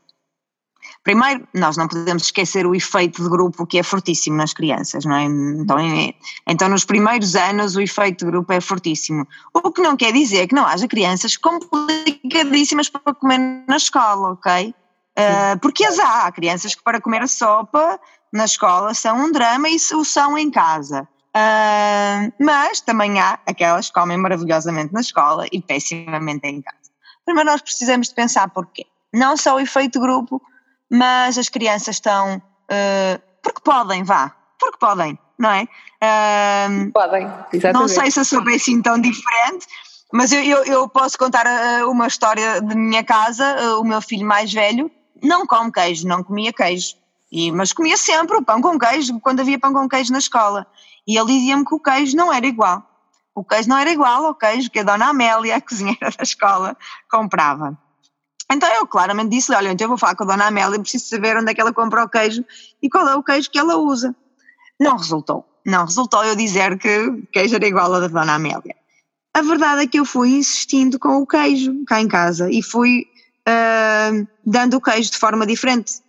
[1.02, 5.16] Primeiro, nós não podemos esquecer o efeito de grupo que é fortíssimo nas crianças, não
[5.16, 5.24] é?
[5.24, 6.14] Então, é,
[6.46, 9.26] então, nos primeiros anos o efeito de grupo é fortíssimo.
[9.54, 14.74] O que não quer dizer que não haja crianças complicadíssimas para comer na escola, ok?
[15.18, 17.98] Uh, porque as há, há crianças que para comer a sopa
[18.32, 21.08] na escola são um drama e o são em casa.
[21.30, 26.90] Uh, mas também há aquelas que comem maravilhosamente na escola e pessimamente em casa.
[27.24, 28.86] Primeiro nós precisamos de pensar porquê.
[29.12, 30.42] Não só o efeito grupo,
[30.90, 35.62] mas as crianças estão, uh, porque podem, vá, porque podem, não é?
[36.02, 37.80] Uh, podem, exatamente.
[37.80, 39.66] Não sei se eu sou assim tão diferente,
[40.12, 41.46] mas eu, eu, eu posso contar
[41.86, 44.90] uma história de minha casa, o meu filho mais velho
[45.22, 46.96] não come queijo, não comia queijo.
[47.30, 50.66] E, mas comia sempre o pão com queijo, quando havia pão com queijo na escola.
[51.06, 52.82] E ele dizia-me que o queijo não era igual.
[53.34, 56.76] O queijo não era igual ao queijo que a dona Amélia, a cozinheira da escola,
[57.10, 57.78] comprava.
[58.50, 61.36] Então eu claramente disse-lhe, olha, então eu vou falar com a dona Amélia, preciso saber
[61.36, 62.44] onde é que ela compra o queijo
[62.82, 64.14] e qual é o queijo que ela usa.
[64.78, 65.46] Não resultou.
[65.64, 68.74] Não resultou eu dizer que o queijo era igual ao da dona Amélia.
[69.32, 73.06] A verdade é que eu fui insistindo com o queijo cá em casa e fui
[73.48, 76.02] uh, dando o queijo de forma diferente.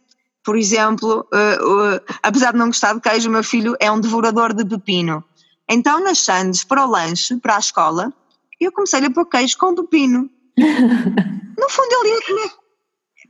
[0.44, 4.00] Por exemplo, uh, uh, apesar de não gostar de queijo, o meu filho é um
[4.00, 5.24] devorador de pepino.
[5.70, 8.12] Então, nas sandes para o lanche, para a escola,
[8.60, 10.30] eu comecei a pôr queijo com pepino.
[10.58, 12.52] no fundo, ele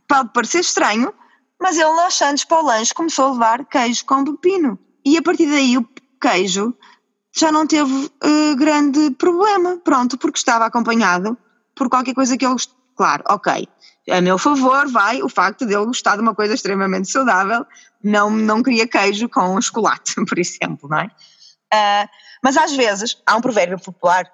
[0.07, 1.13] pode parecer estranho,
[1.59, 4.79] mas ele nas sandes para o lanche começou a levar queijo com pepino.
[5.05, 5.87] E a partir daí o
[6.21, 6.73] queijo
[7.35, 11.37] já não teve uh, grande problema, pronto, porque estava acompanhado
[11.75, 12.55] por qualquer coisa que ele.
[13.01, 13.67] Claro, ok
[14.09, 17.65] a meu favor vai o facto de ele gostar de uma coisa extremamente saudável,
[18.03, 21.05] não, não queria queijo com chocolate, por exemplo, não é?
[21.73, 22.09] Uh,
[22.43, 24.25] mas às vezes há um provérbio popular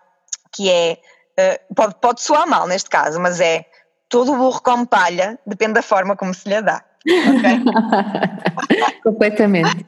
[0.52, 0.98] que é,
[1.40, 3.66] uh, pode, pode soar mal neste caso, mas é
[4.10, 6.84] todo burro come palha, depende da forma como se lhe dá.
[7.06, 7.64] Okay?
[9.04, 9.86] Completamente.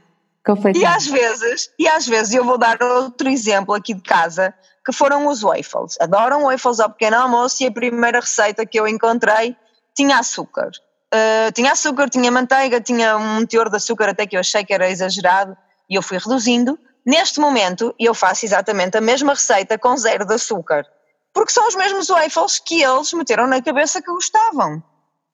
[0.79, 4.53] E às vezes, e às vezes eu vou dar outro exemplo aqui de casa,
[4.85, 5.97] que foram os waffles.
[5.99, 9.55] Adoram waffles ao pequeno almoço e a primeira receita que eu encontrei
[9.95, 10.71] tinha açúcar.
[11.13, 14.73] Uh, tinha açúcar, tinha manteiga, tinha um teor de açúcar até que eu achei que
[14.73, 15.57] era exagerado
[15.89, 16.77] e eu fui reduzindo.
[17.05, 20.85] Neste momento eu faço exatamente a mesma receita com zero de açúcar,
[21.33, 24.83] porque são os mesmos waffles que eles meteram na cabeça que gostavam.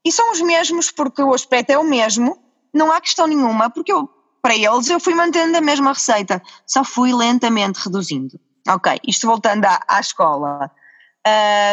[0.05, 2.37] E são os mesmos porque o aspecto é o mesmo,
[2.73, 4.09] não há questão nenhuma, porque eu,
[4.45, 8.39] para eles eu fui mantendo a mesma receita, só fui lentamente reduzindo.
[8.69, 10.69] Ok, isto voltando à, à escola.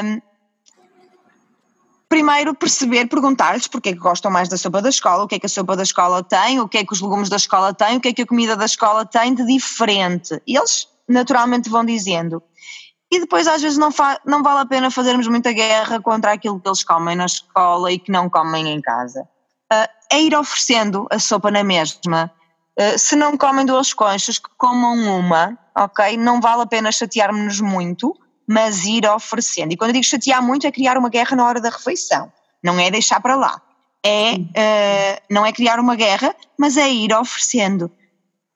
[0.02, 0.22] Um,
[2.08, 5.38] primeiro perceber, perguntar-lhes porque é que gostam mais da sopa da escola, o que é
[5.38, 7.98] que a sopa da escola tem, o que é que os legumes da escola têm,
[7.98, 10.40] o que é que a comida da escola tem de diferente.
[10.46, 12.42] E eles naturalmente vão dizendo.
[13.10, 13.90] E depois às vezes não,
[14.24, 17.98] não vale a pena fazermos muita guerra contra aquilo que eles comem na escola e
[17.98, 19.28] que não comem em casa.
[19.70, 22.32] Uh, é ir oferecendo a sopa na mesma.
[22.78, 26.16] Uh, se não comem duas conchas, que comam uma, ok?
[26.16, 28.16] Não vale a pena chatearmos-nos muito,
[28.48, 29.72] mas ir oferecendo.
[29.72, 32.32] E quando eu digo chatear muito, é criar uma guerra na hora da refeição,
[32.62, 33.60] não é deixar para lá.
[34.04, 37.90] É, uh, não é criar uma guerra, mas é ir oferecendo.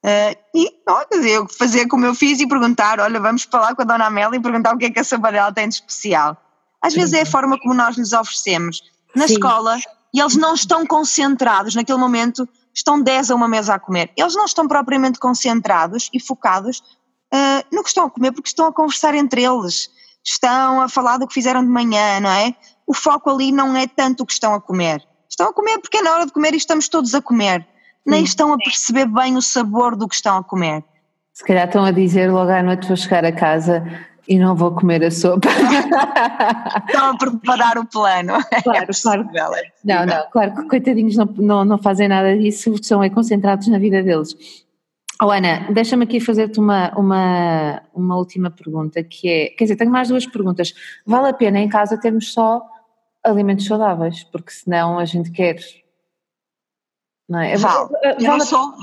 [0.05, 3.85] Uh, e olha, eu fazer como eu fiz e perguntar: olha, vamos falar com a
[3.85, 6.37] Dona Amélia e perguntar o que é que a sabarela tem de especial.
[6.81, 8.83] Às vezes é a forma como nós lhes oferecemos.
[9.15, 9.35] Na Sim.
[9.35, 9.79] escola,
[10.15, 14.11] e eles não estão concentrados naquele momento, estão 10 a uma mesa a comer.
[14.17, 16.83] Eles não estão propriamente concentrados e focados
[17.33, 19.89] uh, no que estão a comer, porque estão a conversar entre eles,
[20.25, 22.55] estão a falar do que fizeram de manhã, não é?
[22.87, 25.03] O foco ali não é tanto o que estão a comer.
[25.29, 27.67] Estão a comer porque é na hora de comer e estamos todos a comer.
[28.05, 30.85] Nem estão a perceber bem o sabor do que estão a comer.
[31.33, 33.85] Se calhar estão a dizer logo à noite vou chegar a casa
[34.29, 35.49] e não vou comer a sopa.
[36.87, 38.35] Estão a preparar o plano.
[38.63, 39.55] Claro, claro.
[39.85, 43.79] Não, não, claro que coitadinhos não, não, não fazem nada disso, são é concentrados na
[43.79, 44.35] vida deles.
[45.23, 49.91] Oh, Ana, deixa-me aqui fazer-te uma, uma, uma última pergunta, que é, quer dizer, tenho
[49.91, 50.75] mais duas perguntas.
[51.07, 52.63] Vale a pena em casa termos só
[53.25, 55.57] alimentos saudáveis, porque senão a gente quer,
[57.27, 57.57] não é?
[57.57, 58.75] Vale, vale, eu não sou,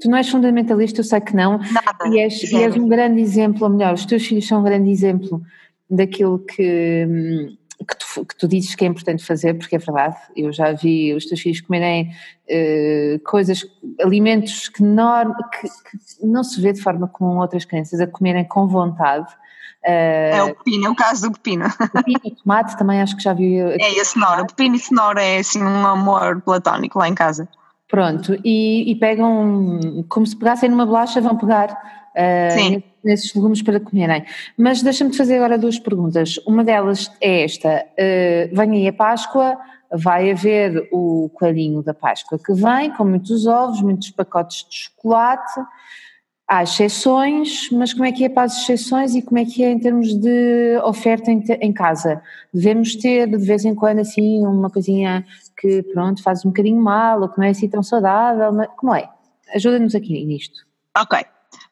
[0.00, 3.20] tu não és fundamentalista, eu sei que não, nada, e, és, e és um grande
[3.20, 5.42] exemplo, ou melhor, os teus filhos são um grande exemplo
[5.90, 7.56] daquilo que, hum,
[7.86, 11.14] que tu, que tu, dizes que é importante fazer, porque é verdade, eu já vi
[11.14, 13.64] os teus filhos comerem uh, coisas,
[14.02, 18.44] alimentos que, norm, que, que, não se vê de forma comum outras crianças a comerem
[18.44, 19.32] com vontade.
[19.84, 21.64] Uh, é o pepino, é o caso do pepino.
[21.92, 23.58] Pepino e tomate também acho que já vi.
[23.58, 27.14] É, e a cenoura, o pepino e cenoura é assim um amor platónico lá em
[27.14, 27.48] casa.
[27.88, 33.80] Pronto, e, e pegam, como se pegassem numa bolacha, vão pegar uh, nesses legumes para
[33.80, 34.24] comerem.
[34.58, 36.38] Mas deixa-me fazer agora duas perguntas.
[36.46, 39.56] Uma delas é esta: uh, vem aí a Páscoa,
[39.90, 45.60] vai haver o coelhinho da Páscoa que vem, com muitos ovos, muitos pacotes de chocolate.
[46.50, 49.70] Há exceções, mas como é que é para as exceções e como é que é
[49.70, 52.22] em termos de oferta em, em casa?
[52.52, 55.26] Devemos ter de vez em quando assim uma coisinha
[55.58, 58.94] que pronto faz um bocadinho mal ou que não é assim tão saudável, mas como
[58.94, 59.10] é?
[59.54, 60.64] Ajuda-nos aqui nisto.
[60.96, 61.18] Ok,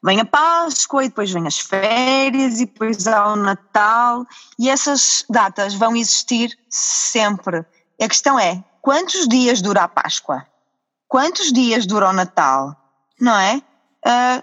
[0.02, 4.26] vem a Páscoa e depois vem as férias e depois há o Natal
[4.58, 7.64] e essas datas vão existir sempre.
[8.00, 10.44] A questão é, quantos dias dura a Páscoa?
[11.08, 12.74] Quantos dias dura o Natal?
[13.20, 13.56] Não é?
[14.04, 14.42] Uh,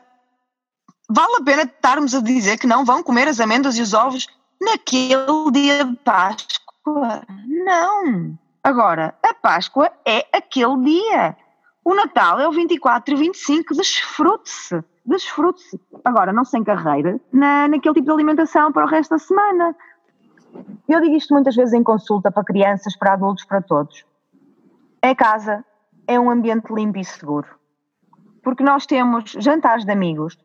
[1.09, 4.27] vale a pena estarmos a dizer que não vão comer as amêndoas e os ovos
[4.61, 7.23] naquele dia de Páscoa?
[7.65, 8.37] Não.
[8.63, 11.35] Agora, a Páscoa é aquele dia.
[11.83, 15.79] O Natal é o 24 e 25, desfrute-se desfrute-se.
[16.03, 19.75] Agora, não sem carreira na, naquele tipo de alimentação para o resto da semana.
[20.87, 24.05] Eu digo isto muitas vezes em consulta para crianças, para adultos, para todos.
[25.01, 25.65] É casa,
[26.07, 27.47] é um ambiente limpo e seguro.
[28.43, 30.37] Porque nós temos jantares de amigos,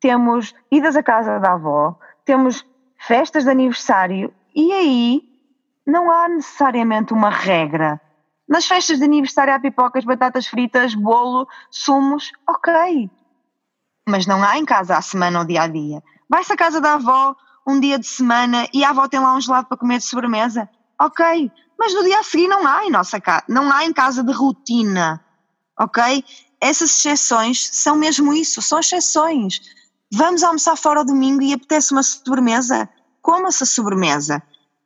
[0.00, 2.66] temos idas à casa da avó, temos
[2.98, 5.22] festas de aniversário e aí
[5.86, 8.00] não há necessariamente uma regra.
[8.48, 13.10] Nas festas de aniversário há pipocas, batatas fritas, bolo, sumos, ok
[14.06, 16.02] mas não há em casa à semana ou dia a dia.
[16.28, 17.34] Vai-se à casa da avó
[17.66, 20.68] um dia de semana e a avó tem lá um gelado para comer de sobremesa.
[21.00, 24.22] Ok, mas no dia a seguir não há em nossa casa, não há em casa
[24.22, 25.24] de rotina.
[25.78, 26.24] Ok?
[26.60, 29.60] Essas exceções são mesmo isso, são exceções.
[30.12, 32.88] Vamos almoçar fora ao domingo e apetece uma sobremesa?
[33.20, 34.42] Coma-se a sobremesa.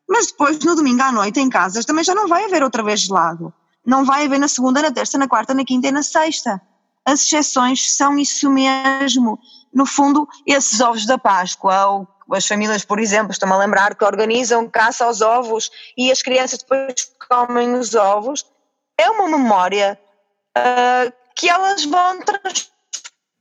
[0.09, 3.01] Mas depois, no domingo à noite, em casa, também já não vai haver outra vez
[3.01, 3.53] gelado.
[3.85, 6.61] Não vai haver na segunda, na terça, na quarta, na quinta e na sexta
[7.07, 9.39] as exceções são isso mesmo.
[9.73, 14.05] No fundo, esses ovos da Páscoa, ou as famílias, por exemplo, estão a lembrar que
[14.05, 18.45] organizam caça aos ovos e as crianças depois comem os ovos,
[18.99, 19.97] é uma memória
[20.59, 22.19] uh, que elas vão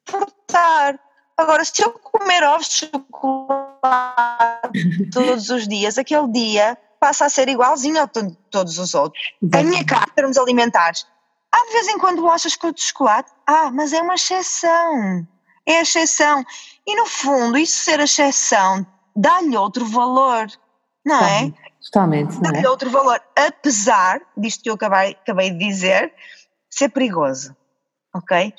[0.07, 0.99] transportar.
[1.35, 3.64] Agora, se eu comer ovos de chocolate
[5.11, 9.21] todos os dias, aquele dia passa a ser igualzinho a todos os outros.
[9.53, 11.05] A minha cara, em termos alimentares,
[11.51, 15.27] há de vez em quando bolachas com de chocolate, ah, mas é uma exceção,
[15.65, 16.43] é a exceção.
[16.85, 20.47] E no fundo, isso ser a exceção dá-lhe outro valor,
[21.05, 21.53] não é?
[21.85, 22.41] Totalmente, é?
[22.41, 26.13] Dá-lhe outro valor, apesar disto que eu acabei, acabei de dizer,
[26.69, 27.55] ser perigoso,
[28.13, 28.53] ok?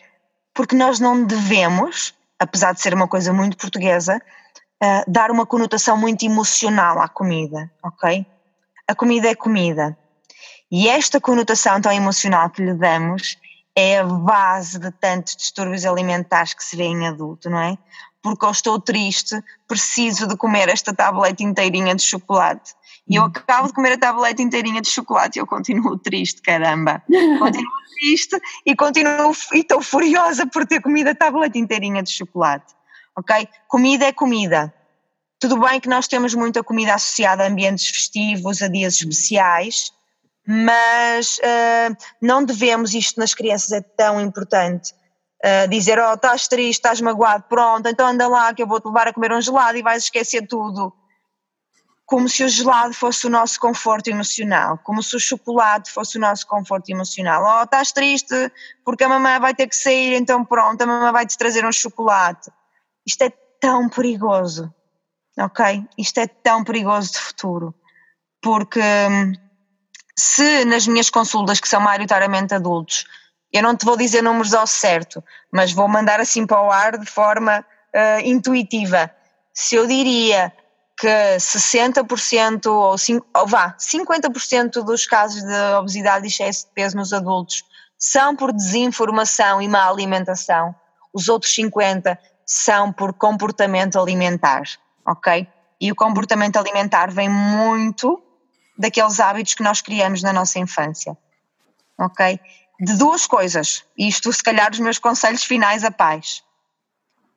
[0.54, 4.22] Porque nós não devemos, apesar de ser uma coisa muito portuguesa,
[4.82, 8.26] uh, dar uma conotação muito emocional à comida, ok?
[8.88, 9.96] A comida é comida.
[10.70, 13.38] E esta conotação tão emocional que lhe damos
[13.76, 17.78] é a base de tantos distúrbios alimentares que se vê em adulto, não é?
[18.22, 22.74] Porque eu estou triste, preciso de comer esta tableta inteirinha de chocolate.
[23.08, 27.02] E eu acabo de comer a tableta inteirinha de chocolate e eu continuo triste, caramba.
[27.38, 32.74] Continuo triste e continuo e estou furiosa por ter comido a tableta inteirinha de chocolate.
[33.16, 33.48] Ok?
[33.66, 34.72] Comida é comida.
[35.38, 39.92] Tudo bem que nós temos muita comida associada a ambientes festivos, a dias especiais,
[40.46, 44.94] mas uh, não devemos, isto nas crianças é tão importante,
[45.44, 49.08] uh, dizer, oh, estás triste, estás magoado, pronto, então anda lá que eu vou-te levar
[49.08, 50.92] a comer um gelado e vais esquecer tudo.
[52.06, 56.20] Como se o gelado fosse o nosso conforto emocional, como se o chocolate fosse o
[56.20, 57.60] nosso conforto emocional.
[57.60, 58.52] Oh, estás triste
[58.84, 62.48] porque a mamãe vai ter que sair, então pronto, a mamãe vai-te trazer um chocolate.
[63.06, 64.72] Isto é tão perigoso,
[65.38, 65.84] ok?
[65.96, 67.74] Isto é tão perigoso de futuro,
[68.42, 69.32] porque hum,
[70.18, 73.04] se nas minhas consultas, que são maioritariamente adultos,
[73.52, 76.98] eu não te vou dizer números ao certo, mas vou mandar assim para o ar
[76.98, 79.10] de forma uh, intuitiva.
[79.54, 80.52] Se eu diria
[80.98, 86.96] que 60% ou, 5, ou vá, 50% dos casos de obesidade e excesso de peso
[86.96, 87.62] nos adultos
[87.98, 90.74] são por desinformação e má alimentação,
[91.12, 94.62] os outros 50% são por comportamento alimentar,
[95.04, 95.48] ok?
[95.80, 98.22] E o comportamento alimentar vem muito
[98.78, 101.16] daqueles hábitos que nós criamos na nossa infância.
[101.98, 102.38] Ok?
[102.78, 106.44] De duas coisas, isto se calhar os meus conselhos finais a pais.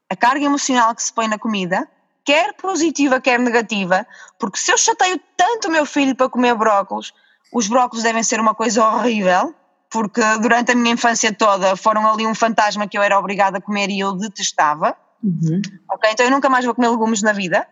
[0.09, 1.89] A carga emocional que se põe na comida,
[2.25, 4.05] quer positiva, quer negativa,
[4.37, 7.13] porque se eu chateio tanto o meu filho para comer brócolos,
[7.53, 9.55] os brócolos devem ser uma coisa horrível,
[9.89, 13.61] porque durante a minha infância toda foram ali um fantasma que eu era obrigada a
[13.61, 14.95] comer e eu detestava.
[15.23, 15.61] Uhum.
[15.91, 17.67] Ok, então eu nunca mais vou comer legumes na vida.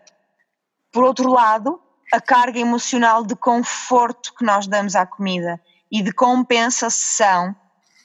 [0.92, 1.80] Por outro lado,
[2.12, 5.60] a carga emocional de conforto que nós damos à comida
[5.90, 7.54] e de compensação,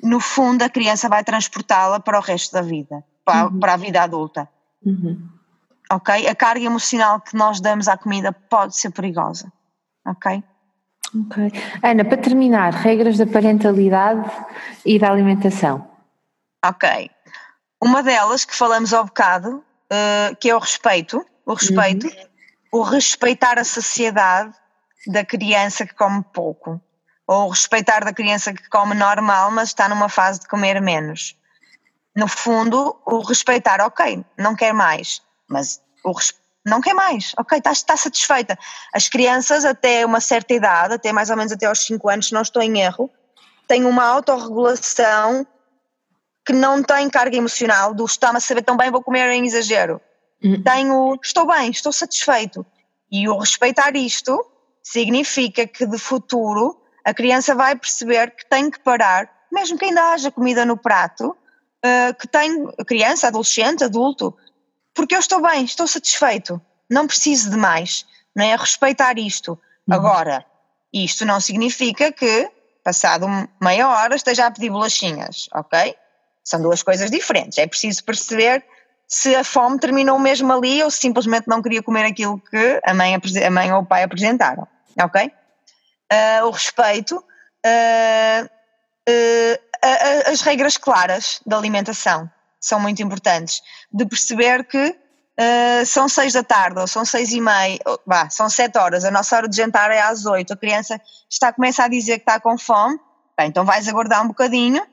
[0.01, 3.59] no fundo a criança vai transportá-la para o resto da vida, para, uhum.
[3.59, 4.47] para a vida adulta.
[4.85, 5.27] Uhum.
[5.91, 6.27] Ok?
[6.27, 9.51] A carga emocional que nós damos à comida pode ser perigosa.
[10.05, 10.43] Ok?
[11.15, 11.51] Ok.
[11.83, 14.29] Ana, para terminar, regras da parentalidade
[14.85, 15.87] e da alimentação.
[16.65, 17.09] Ok.
[17.81, 21.23] Uma delas que falamos ao bocado, uh, que é o respeito.
[21.45, 22.07] O respeito.
[22.07, 22.33] Uhum
[22.73, 24.51] o respeitar a sociedade
[25.05, 26.81] da criança que come pouco,
[27.27, 31.37] ou respeitar da criança que come normal, mas está numa fase de comer menos.
[32.15, 36.13] No fundo, o respeitar, ok, não quer mais, mas o
[36.65, 38.57] não quer mais, ok, está, está satisfeita.
[38.93, 42.33] As crianças, até uma certa idade, até mais ou menos até aos 5 anos, se
[42.33, 43.09] não estou em erro,
[43.67, 45.45] têm uma autorregulação
[46.45, 50.01] que não tem carga emocional do está-me a saber tão bem, vou comer em exagero.
[50.43, 50.61] Uhum.
[50.61, 52.65] Tenho, estou bem, estou satisfeito.
[53.11, 54.45] E o respeitar isto
[54.81, 60.13] significa que de futuro a criança vai perceber que tem que parar, mesmo que ainda
[60.13, 64.35] haja comida no prato, uh, que tem criança, adolescente, adulto,
[64.93, 68.55] porque eu estou bem, estou satisfeito, não preciso de mais, não é?
[68.55, 69.59] Respeitar isto.
[69.87, 69.95] Uhum.
[69.95, 70.45] Agora,
[70.93, 72.49] isto não significa que,
[72.83, 73.27] passado
[73.61, 75.95] meia hora, esteja a pedir bolachinhas, ok?
[76.43, 77.57] São duas coisas diferentes.
[77.57, 78.63] É preciso perceber
[79.07, 82.93] se a fome terminou mesmo ali ou se simplesmente não queria comer aquilo que a
[82.93, 84.67] mãe, a mãe ou o pai apresentaram,
[84.99, 85.31] ok?
[86.11, 92.29] Uh, o respeito, uh, uh, as regras claras da alimentação
[92.65, 93.61] são muito importantes,
[93.91, 94.95] de perceber que
[95.85, 99.35] são seis da tarde ou são seis e meia, vá, são sete horas, a nossa
[99.35, 102.57] hora de jantar é às oito, a criança está, começa a dizer que está com
[102.57, 102.99] fome,
[103.37, 104.85] bem, então vais aguardar um bocadinho,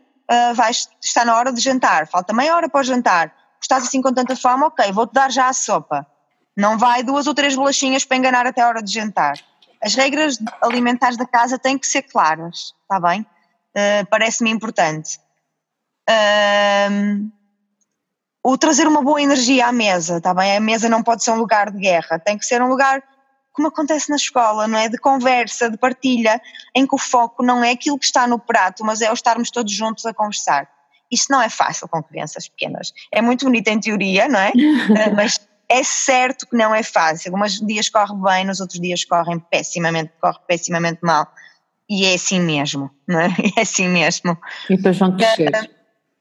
[0.54, 4.12] vais, está na hora de jantar, falta meia hora para o jantar, estás assim com
[4.12, 6.06] tanta fome, ok, vou-te dar já a sopa.
[6.56, 9.34] Não vai duas ou três bolachinhas para enganar até a hora de jantar.
[9.82, 13.22] As regras alimentares da casa têm que ser claras, está bem?
[13.22, 15.18] Uh, Parece-me importante.
[16.08, 17.30] Uh,
[18.42, 20.56] o trazer uma boa energia à mesa, está bem?
[20.56, 23.02] A mesa não pode ser um lugar de guerra, tem que ser um lugar
[23.52, 24.88] como acontece na escola, não é?
[24.88, 26.40] De conversa, de partilha,
[26.74, 29.50] em que o foco não é aquilo que está no prato, mas é o estarmos
[29.50, 30.68] todos juntos a conversar.
[31.10, 32.92] Isso não é fácil com crianças pequenas.
[33.12, 34.52] É muito bonito em teoria, não é?
[35.14, 37.34] Mas é certo que não é fácil.
[37.34, 41.26] Alguns dias corre bem, nos outros dias correm pessimamente, corre pessimamente mal.
[41.88, 43.28] E é assim mesmo, não é?
[43.58, 44.38] É assim mesmo.
[44.68, 45.50] E depois vão crescer.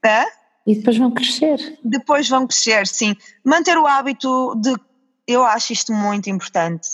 [0.04, 0.39] Uh,
[0.72, 1.80] e depois vão crescer.
[1.84, 3.16] Depois vão crescer, sim.
[3.44, 4.76] Manter o hábito de.
[5.28, 6.88] Eu acho isto muito importante.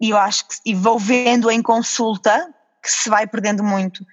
[0.00, 0.54] E eu acho que.
[0.64, 2.48] E vou vendo em consulta
[2.82, 4.06] que se vai perdendo muito,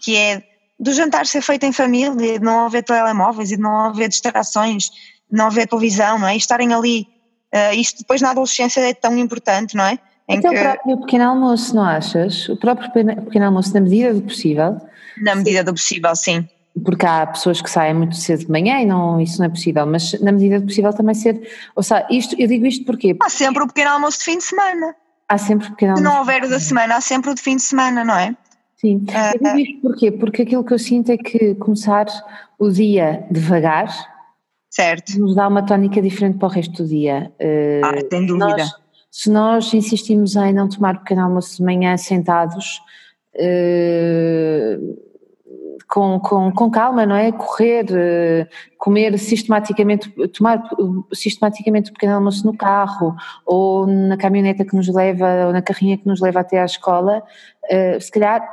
[0.00, 0.42] que é
[0.78, 4.90] do jantar ser feito em família, de não haver telemóveis e de não haver distrações,
[5.30, 6.34] de não haver televisão, não é?
[6.34, 7.06] E estarem ali
[7.54, 9.98] Uh, isto depois na adolescência é tão importante, não é?
[10.28, 10.56] Em Até que...
[10.56, 12.48] o próprio pequeno almoço, não achas?
[12.48, 14.76] O próprio pequeno almoço, na medida do possível.
[15.22, 16.46] Na medida do possível, sim.
[16.84, 19.86] Porque há pessoas que saem muito cedo de manhã e não, isso não é possível,
[19.86, 21.40] mas na medida do possível também ser.
[21.74, 23.16] Ou seja, isto, eu digo isto porque.
[23.20, 24.94] Há sempre o pequeno almoço de fim de semana.
[25.28, 26.08] Há sempre o pequeno almoço.
[26.08, 28.36] Se não houver o da semana, há sempre o de fim de semana, não é?
[28.76, 29.04] Sim.
[29.34, 30.12] Eu digo isto porquê?
[30.12, 32.06] Porque aquilo que eu sinto é que começar
[32.58, 33.88] o dia devagar
[34.76, 35.18] Certo.
[35.18, 37.32] Nos dá uma tónica diferente para o resto do dia.
[37.40, 38.46] Uh, ah, sem dúvida.
[38.46, 38.74] Nós,
[39.10, 42.82] se nós insistimos em não tomar pequeno almoço de manhã sentados,
[43.36, 44.98] uh,
[45.88, 47.32] com, com, com calma, não é?
[47.32, 50.62] Correr, uh, comer sistematicamente, tomar
[51.12, 53.14] sistematicamente o pequeno almoço no carro
[53.44, 57.22] ou na caminhoneta que nos leva ou na carrinha que nos leva até à escola,
[57.64, 58.46] uh, se calhar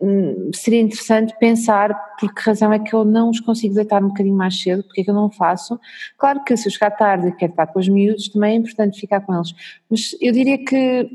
[0.00, 4.08] Hum, seria interessante pensar por que razão é que eu não os consigo deitar um
[4.08, 5.78] bocadinho mais cedo, porque é que eu não faço.
[6.16, 9.00] Claro que se eu chegar tarde e quero estar com os miúdos, também é importante
[9.00, 9.52] ficar com eles,
[9.90, 11.10] mas eu diria que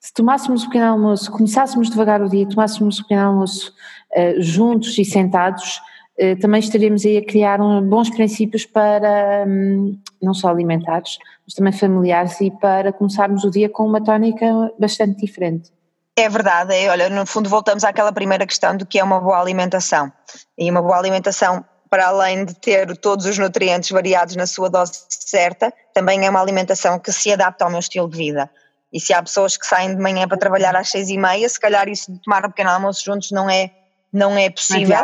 [0.00, 3.72] se tomássemos o pequeno almoço, começássemos devagar o dia, tomássemos o pequeno almoço
[4.38, 5.80] juntos e sentados,
[6.20, 11.72] uh, também estaríamos aí a criar bons princípios para, um, não só alimentares, mas também
[11.72, 14.46] familiares e para começarmos o dia com uma tónica
[14.78, 15.72] bastante diferente.
[16.16, 19.40] É verdade, é, olha, no fundo voltamos àquela primeira questão do que é uma boa
[19.40, 20.12] alimentação.
[20.56, 24.92] E uma boa alimentação, para além de ter todos os nutrientes variados na sua dose
[25.08, 28.48] certa, também é uma alimentação que se adapta ao meu estilo de vida.
[28.92, 31.58] E se há pessoas que saem de manhã para trabalhar às seis e meia, se
[31.58, 33.72] calhar isso de tomar um pequeno almoço juntos não é,
[34.14, 34.96] não é possível,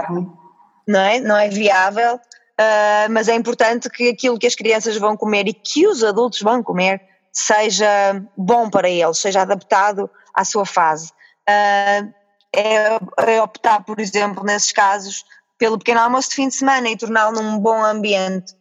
[0.87, 5.17] não é, não é, viável, uh, mas é importante que aquilo que as crianças vão
[5.17, 7.03] comer e que os adultos vão comer
[7.33, 11.11] seja bom para eles, seja adaptado à sua fase.
[11.49, 12.15] Uh,
[12.55, 13.01] é,
[13.35, 15.25] é, optar, por exemplo, nesses casos,
[15.59, 18.55] pelo pequeno almoço de fim de semana e torná-lo num bom ambiente.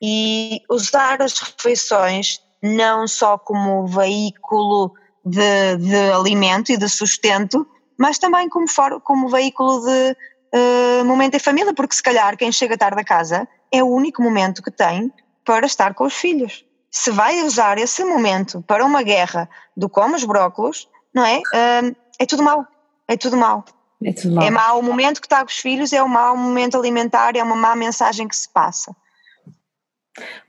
[0.00, 4.92] E usar as refeições não só como veículo
[5.24, 7.66] de, de alimento e de sustento,
[8.02, 10.16] mas também como, for, como veículo de
[10.52, 14.20] uh, momento em família, porque se calhar quem chega tarde a casa é o único
[14.20, 15.12] momento que tem
[15.44, 20.16] para estar com os filhos se vai usar esse momento para uma guerra do como
[20.16, 21.38] os brócolos, não é?
[21.38, 22.66] Uh, é tudo mau.
[23.06, 23.64] É tudo mau.
[24.04, 24.44] É tudo mau.
[24.44, 27.42] É mau o momento que está com os filhos, é um mau momento alimentar, é
[27.42, 28.94] uma má mensagem que se passa.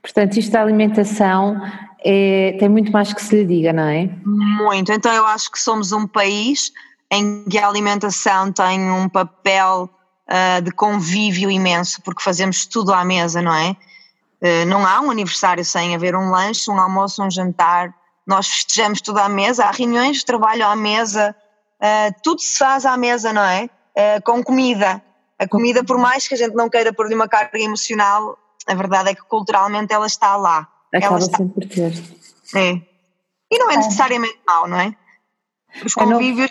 [0.02, 1.56] Portanto, isto da alimentação
[2.04, 4.10] é, tem muito mais que se lhe diga, não é?
[4.26, 4.92] Muito.
[4.92, 6.72] Então, eu acho que somos um país
[7.14, 9.88] em que a alimentação tem um papel
[10.28, 13.76] uh, de convívio imenso, porque fazemos tudo à mesa, não é?
[14.44, 17.94] Eh, não há um aniversário sem haver um lanche, um almoço, um jantar.
[18.26, 21.34] Nós festejamos tudo à mesa, há reuniões de trabalho à mesa,
[21.80, 23.64] uh, tudo se faz à mesa, não é?
[23.96, 25.02] Uh, com comida.
[25.38, 28.36] A comida, por mais que a gente não queira pôr-lhe uma carga emocional,
[28.66, 30.68] a verdade é que culturalmente ela está lá.
[30.92, 31.38] Acaba ela está...
[31.38, 31.92] sempre ter.
[32.54, 32.80] É.
[33.50, 33.76] E não é, é.
[33.78, 34.94] necessariamente mau, não é?
[35.84, 36.50] Os convívios,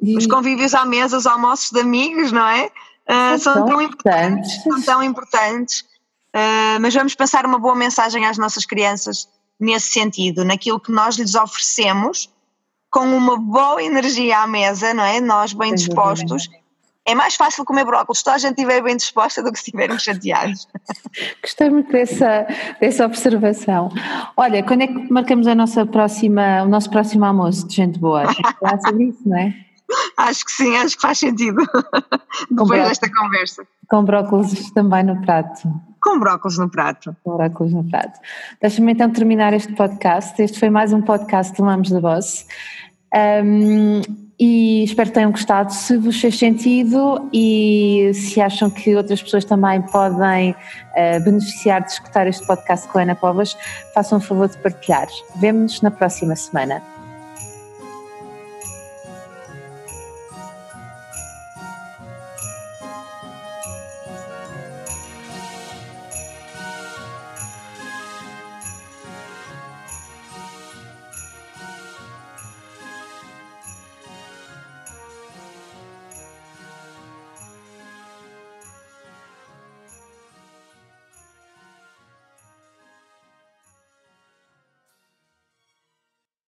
[0.00, 0.18] não...
[0.18, 2.66] os convívios à mesa, os almoços de amigos, não é?
[3.08, 4.56] Uh, são, são, tão importantes.
[4.56, 4.62] importantes.
[4.62, 5.80] São tão importantes.
[6.34, 9.28] Uh, mas vamos passar uma boa mensagem às nossas crianças
[9.58, 12.30] nesse sentido, naquilo que nós lhes oferecemos,
[12.90, 15.20] com uma boa energia à mesa, não é?
[15.20, 16.48] Nós bem dispostos.
[17.06, 19.98] É mais fácil comer brócolis se a gente estiver bem disposta do que se estiverem
[19.98, 20.68] chateados.
[21.42, 22.46] Gostei muito dessa,
[22.80, 23.90] dessa observação.
[24.36, 28.32] Olha, quando é que marcamos a nossa próxima, o nosso próximo almoço de gente boa?
[28.60, 29.54] Falar sobre isso, não é?
[30.16, 31.62] Acho que sim, acho que faz sentido.
[32.50, 33.62] Depois desta conversa.
[33.88, 35.68] Com brócolis também no prato
[36.00, 37.14] com brócolis no prato.
[37.22, 38.18] Com brócolis no prato.
[38.60, 40.40] Deixa-me então terminar este podcast.
[40.42, 42.46] Este foi mais um podcast do Mamos da Boss.
[43.14, 44.00] Um,
[44.38, 45.72] e espero que tenham gostado.
[45.72, 51.90] Se vos fez sentido e se acham que outras pessoas também podem uh, beneficiar de
[51.90, 53.56] escutar este podcast com a Ana Povas,
[53.92, 55.06] façam o favor de partilhar.
[55.36, 56.82] Vemo-nos na próxima semana.